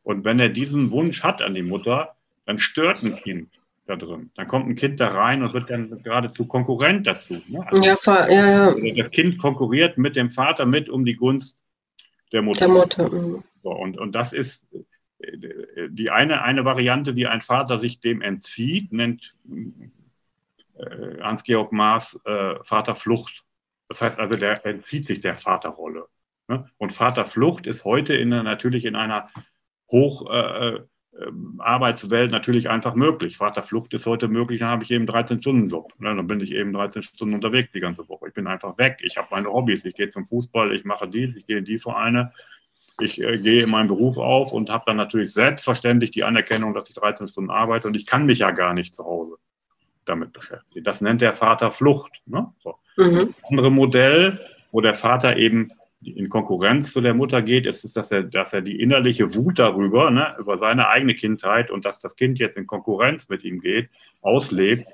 [0.04, 2.16] Und wenn er diesen Wunsch hat an die Mutter,
[2.46, 3.50] dann stört ein Kind
[3.86, 4.32] da drin.
[4.36, 7.36] Dann kommt ein Kind da rein und wird dann geradezu Konkurrent dazu.
[7.48, 7.66] Ne?
[7.68, 7.96] Also ja,
[8.30, 8.94] ja, ja.
[8.96, 11.64] Das Kind konkurriert mit dem Vater mit um die Gunst
[12.32, 12.60] der Mutter.
[12.60, 13.12] Der Mutter.
[13.12, 13.44] Mhm.
[13.62, 14.66] So, und, und das ist
[15.20, 19.36] äh, die eine, eine Variante, wie ein Vater sich dem entzieht, nennt
[20.78, 23.44] äh, Hans-Georg Maas äh, Vaterflucht.
[23.88, 26.08] Das heißt also, der entzieht sich der Vaterrolle.
[26.48, 26.70] Ne?
[26.78, 29.30] Und Vaterflucht ist heute in, natürlich in einer
[29.92, 30.80] hoch äh,
[31.60, 33.38] Arbeitswelt natürlich einfach möglich.
[33.38, 35.94] Vaterflucht ist heute möglich, dann habe ich eben 13-Stunden-Job.
[36.00, 36.14] Ne?
[36.16, 38.28] Dann bin ich eben 13 Stunden unterwegs die ganze Woche.
[38.28, 39.00] Ich bin einfach weg.
[39.02, 39.86] Ich habe meine Hobbys.
[39.86, 42.32] Ich gehe zum Fußball, ich mache die, ich gehe in die Vereine.
[43.00, 46.90] Ich äh, gehe in meinen Beruf auf und habe dann natürlich selbstverständlich die Anerkennung, dass
[46.90, 49.36] ich 13 Stunden arbeite und ich kann mich ja gar nicht zu Hause
[50.06, 50.84] damit beschäftigen.
[50.84, 52.12] Das nennt der Vater Flucht.
[52.26, 52.54] Ne?
[52.64, 52.76] So.
[52.98, 53.34] Mhm.
[53.42, 54.40] Das andere Modell,
[54.72, 55.70] wo der Vater eben
[56.08, 59.60] in Konkurrenz zu der Mutter geht, ist es, dass er, dass er die innerliche Wut
[59.60, 63.60] darüber, ne, über seine eigene Kindheit und dass das Kind jetzt in Konkurrenz mit ihm
[63.60, 63.90] geht,
[64.22, 64.86] auslebt,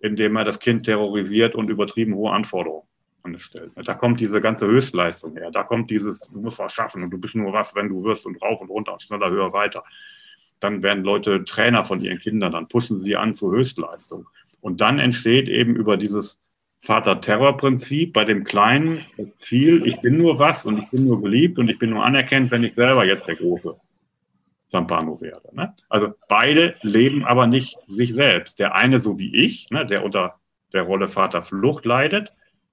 [0.00, 2.86] indem er das Kind terrorisiert und übertrieben hohe Anforderungen
[3.26, 3.72] an es stellt.
[3.76, 5.50] Da kommt diese ganze Höchstleistung her.
[5.50, 8.24] Da kommt dieses, du musst was schaffen und du bist nur was, wenn du wirst
[8.24, 9.84] und rauf und runter und schneller, höher, weiter.
[10.60, 14.26] Dann werden Leute Trainer von ihren Kindern, dann pushen sie an zur Höchstleistung.
[14.60, 16.40] Und dann entsteht eben über dieses
[16.80, 21.58] Vater-Terror-Prinzip bei dem Kleinen das Ziel, ich bin nur was und ich bin nur geliebt
[21.58, 23.76] und ich bin nur anerkannt, wenn ich selber jetzt der große
[24.68, 25.54] Zampano werde.
[25.54, 25.74] Ne?
[25.88, 28.58] Also beide leben aber nicht sich selbst.
[28.58, 30.36] Der eine so wie ich, ne, der unter
[30.72, 32.32] der Rolle Vater Flucht leidet,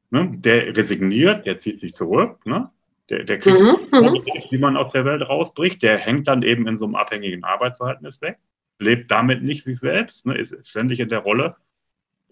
[0.09, 2.69] ne, der resigniert, der zieht sich zurück, ne?
[3.09, 4.23] der, der kriegt, mhm, mhm.
[4.49, 8.21] wie man aus der Welt rausbricht, der hängt dann eben in so einem abhängigen Arbeitsverhältnis
[8.21, 8.37] weg,
[8.79, 11.55] lebt damit nicht sich selbst, ne, ist ständig in der Rolle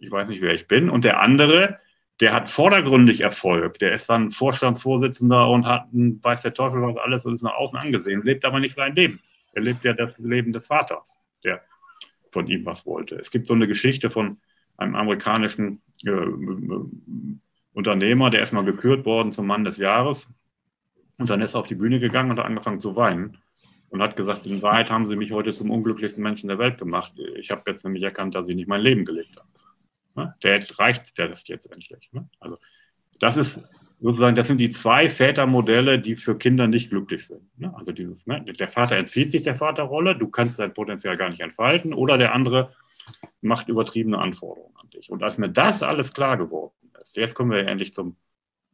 [0.02, 0.90] ich weiß nicht, wer ich bin.
[0.90, 1.80] Und der andere,
[2.20, 3.80] der hat vordergründig Erfolg.
[3.80, 7.78] Der ist dann Vorstandsvorsitzender und hat, weiß der Teufel was alles und ist nach außen
[7.78, 9.20] angesehen, lebt aber nicht sein Leben.
[9.54, 11.62] Er lebt ja das Leben des Vaters, der
[12.32, 13.16] von ihm was wollte.
[13.16, 14.38] Es gibt so eine Geschichte von
[14.78, 16.12] einem amerikanischen äh,
[17.74, 20.28] Unternehmer, der ist mal gekürt worden zum Mann des Jahres.
[21.20, 23.38] Und dann ist er auf die Bühne gegangen und hat angefangen zu weinen
[23.90, 27.14] und hat gesagt, in Wahrheit haben sie mich heute zum unglücklichsten Menschen der Welt gemacht.
[27.36, 29.48] Ich habe jetzt nämlich erkannt, dass ich nicht mein Leben gelebt habe.
[30.16, 30.36] Ne?
[30.44, 32.10] Der reicht das jetzt endlich.
[32.12, 32.28] Ne?
[32.40, 32.58] Also
[33.20, 37.44] das ist sozusagen, das sind die zwei Vätermodelle, die für Kinder nicht glücklich sind.
[37.60, 37.72] Ne?
[37.78, 38.44] Also dieses, ne?
[38.44, 42.34] der Vater entzieht sich der Vaterrolle, du kannst dein Potenzial gar nicht entfalten, oder der
[42.34, 42.74] andere
[43.42, 45.12] macht übertriebene Anforderungen an dich.
[45.12, 48.16] Und als mir das alles klar geworden ist, jetzt kommen wir endlich zum,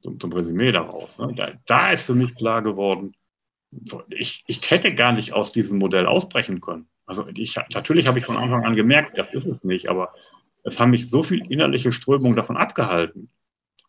[0.01, 1.17] zum, zum Resümee daraus.
[1.35, 3.13] Da, da, ist für mich klar geworden,
[4.09, 6.87] ich, ich hätte gar nicht aus diesem Modell ausbrechen können.
[7.05, 10.13] Also ich, natürlich habe ich von Anfang an gemerkt, das ist es nicht, aber
[10.63, 13.29] es haben mich so viel innerliche Strömungen davon abgehalten,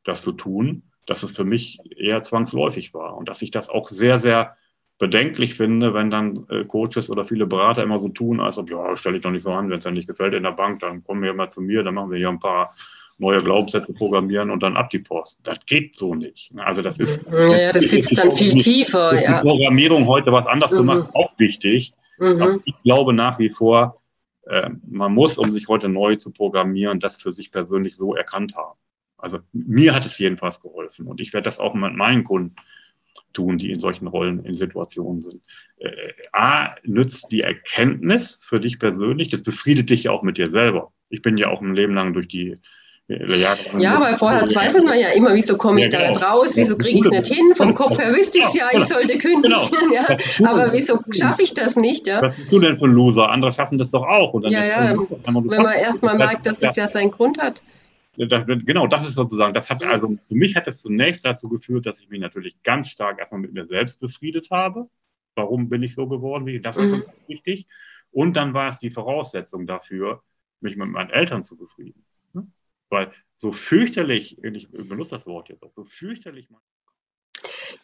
[0.05, 3.89] das zu tun, dass es für mich eher zwangsläufig war und dass ich das auch
[3.89, 4.57] sehr, sehr
[4.99, 8.97] bedenklich finde, wenn dann äh, Coaches oder viele Berater immer so tun, als ob, ja,
[8.97, 11.05] stelle ich doch nicht so an, wenn es ja nicht gefällt in der Bank, dann
[11.05, 12.75] kommen wir mal zu mir, dann machen wir hier ein paar
[13.19, 15.39] neue Glaubenssätze programmieren und dann ab die Post.
[15.43, 16.53] Das geht so nicht.
[16.57, 17.27] Also das ist.
[17.33, 19.11] Ja, das sitzt dann viel tiefer.
[19.11, 19.41] Die ja.
[19.41, 20.77] Programmierung heute was anders mhm.
[20.77, 21.93] zu machen, auch wichtig.
[22.19, 22.43] Mhm.
[22.43, 23.97] Aber ich glaube nach wie vor,
[24.86, 28.78] man muss, um sich heute neu zu programmieren, das für sich persönlich so erkannt haben.
[29.16, 32.55] Also mir hat es jedenfalls geholfen und ich werde das auch mit meinen Kunden
[33.32, 35.42] tun, die in solchen Rollen, in Situationen sind.
[35.76, 40.51] Äh, A, nützt die Erkenntnis für dich persönlich, das befriedet dich ja auch mit dir
[40.51, 40.92] selber.
[41.09, 42.59] Ich bin ja auch ein Leben lang durch die
[43.09, 46.02] ja, weil vorher zweifelt man ja immer, wieso komme ich ja, genau.
[46.02, 48.54] da nicht raus, wieso kriege ich es nicht hin, vom Kopf her wüsste ich es
[48.54, 49.94] ja, ich sollte kündigen, genau.
[49.94, 50.50] ja.
[50.50, 52.06] aber wieso schaffe ich das nicht?
[52.06, 52.20] Ja?
[52.20, 53.30] Was bist du denn für ein Loser?
[53.30, 54.34] Andere schaffen das doch auch.
[54.34, 54.94] Und dann ja, ja,
[55.24, 57.62] wenn man erstmal merkt, dass das ja seinen Grund hat.
[58.18, 62.00] Genau, das ist sozusagen, das hat also für mich hat es zunächst dazu geführt, dass
[62.00, 64.86] ich mich natürlich ganz stark erstmal mit mir selbst befriedet habe.
[65.34, 66.61] Warum bin ich so geworden?
[66.62, 67.04] Das war mhm.
[67.26, 67.68] wichtig.
[68.11, 70.22] Und dann war es die Voraussetzung dafür,
[70.61, 72.04] mich mit meinen Eltern zu befrieden.
[72.91, 76.49] Weil so fürchterlich, ich benutze das Wort jetzt so fürchterlich.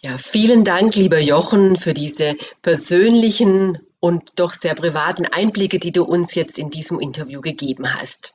[0.01, 6.05] Ja, vielen Dank, lieber Jochen, für diese persönlichen und doch sehr privaten Einblicke, die du
[6.05, 8.35] uns jetzt in diesem Interview gegeben hast.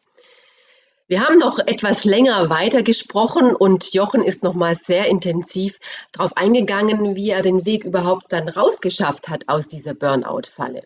[1.07, 5.79] Wir haben noch etwas länger weiter gesprochen und Jochen ist nochmal sehr intensiv
[6.11, 10.83] darauf eingegangen, wie er den Weg überhaupt dann rausgeschafft hat aus dieser Burnout-Falle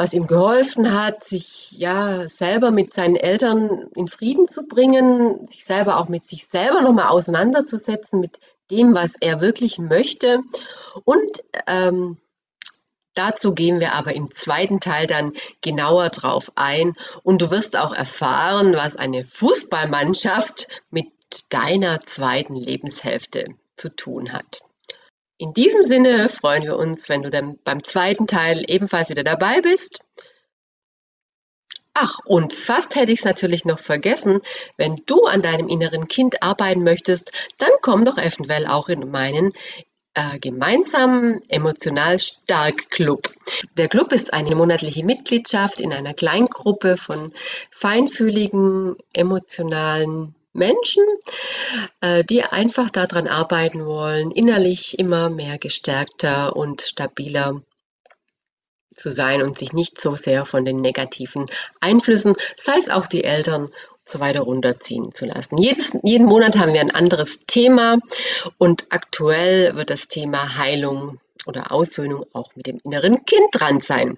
[0.00, 5.66] was ihm geholfen hat, sich ja selber mit seinen Eltern in Frieden zu bringen, sich
[5.66, 8.40] selber auch mit sich selber nochmal auseinanderzusetzen, mit
[8.70, 10.40] dem, was er wirklich möchte.
[11.04, 11.30] Und
[11.66, 12.16] ähm,
[13.12, 16.96] dazu gehen wir aber im zweiten Teil dann genauer drauf ein.
[17.22, 21.08] Und du wirst auch erfahren, was eine Fußballmannschaft mit
[21.50, 24.62] deiner zweiten Lebenshälfte zu tun hat.
[25.40, 29.62] In diesem Sinne freuen wir uns, wenn du dann beim zweiten Teil ebenfalls wieder dabei
[29.62, 30.00] bist.
[31.94, 34.42] Ach, und fast hätte ich es natürlich noch vergessen,
[34.76, 39.54] wenn du an deinem inneren Kind arbeiten möchtest, dann komm doch eventuell auch in meinen
[40.12, 43.32] äh, gemeinsamen Emotional Stark Club.
[43.78, 47.32] Der Club ist eine monatliche Mitgliedschaft in einer Kleingruppe von
[47.70, 51.04] feinfühligen, emotionalen Menschen,
[52.00, 57.62] äh, die einfach daran arbeiten wollen, innerlich immer mehr gestärkter und stabiler
[58.96, 61.46] zu sein und sich nicht so sehr von den negativen
[61.80, 63.72] Einflüssen, sei es auch die Eltern
[64.04, 65.56] so weiter runterziehen zu lassen.
[65.58, 67.98] Jedes, jeden Monat haben wir ein anderes Thema
[68.58, 74.16] und aktuell wird das Thema Heilung oder Aussöhnung auch mit dem inneren Kind dran sein.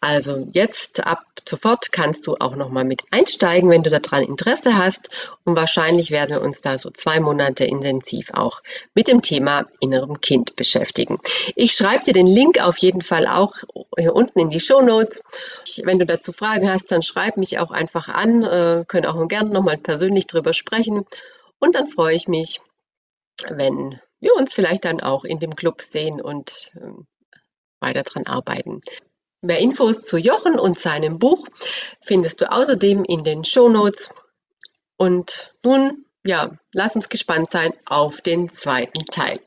[0.00, 4.76] Also jetzt ab sofort kannst du auch noch mal mit einsteigen, wenn du daran Interesse
[4.76, 5.10] hast.
[5.44, 8.62] Und wahrscheinlich werden wir uns da so zwei Monate intensiv auch
[8.94, 11.18] mit dem Thema innerem Kind beschäftigen.
[11.54, 13.54] Ich schreibe dir den Link auf jeden Fall auch
[13.96, 15.24] hier unten in die Show Notes.
[15.84, 18.42] Wenn du dazu Fragen hast, dann schreib mich auch einfach an.
[18.42, 21.06] Äh, können auch gerne noch mal persönlich drüber sprechen.
[21.58, 22.60] Und dann freue ich mich,
[23.48, 27.06] wenn wir uns vielleicht dann auch in dem Club sehen und ähm,
[27.80, 28.80] weiter dran arbeiten.
[29.42, 31.46] Mehr Infos zu Jochen und seinem Buch
[32.00, 34.14] findest du außerdem in den Show Notes.
[34.96, 39.40] Und nun, ja, lass uns gespannt sein auf den zweiten Teil.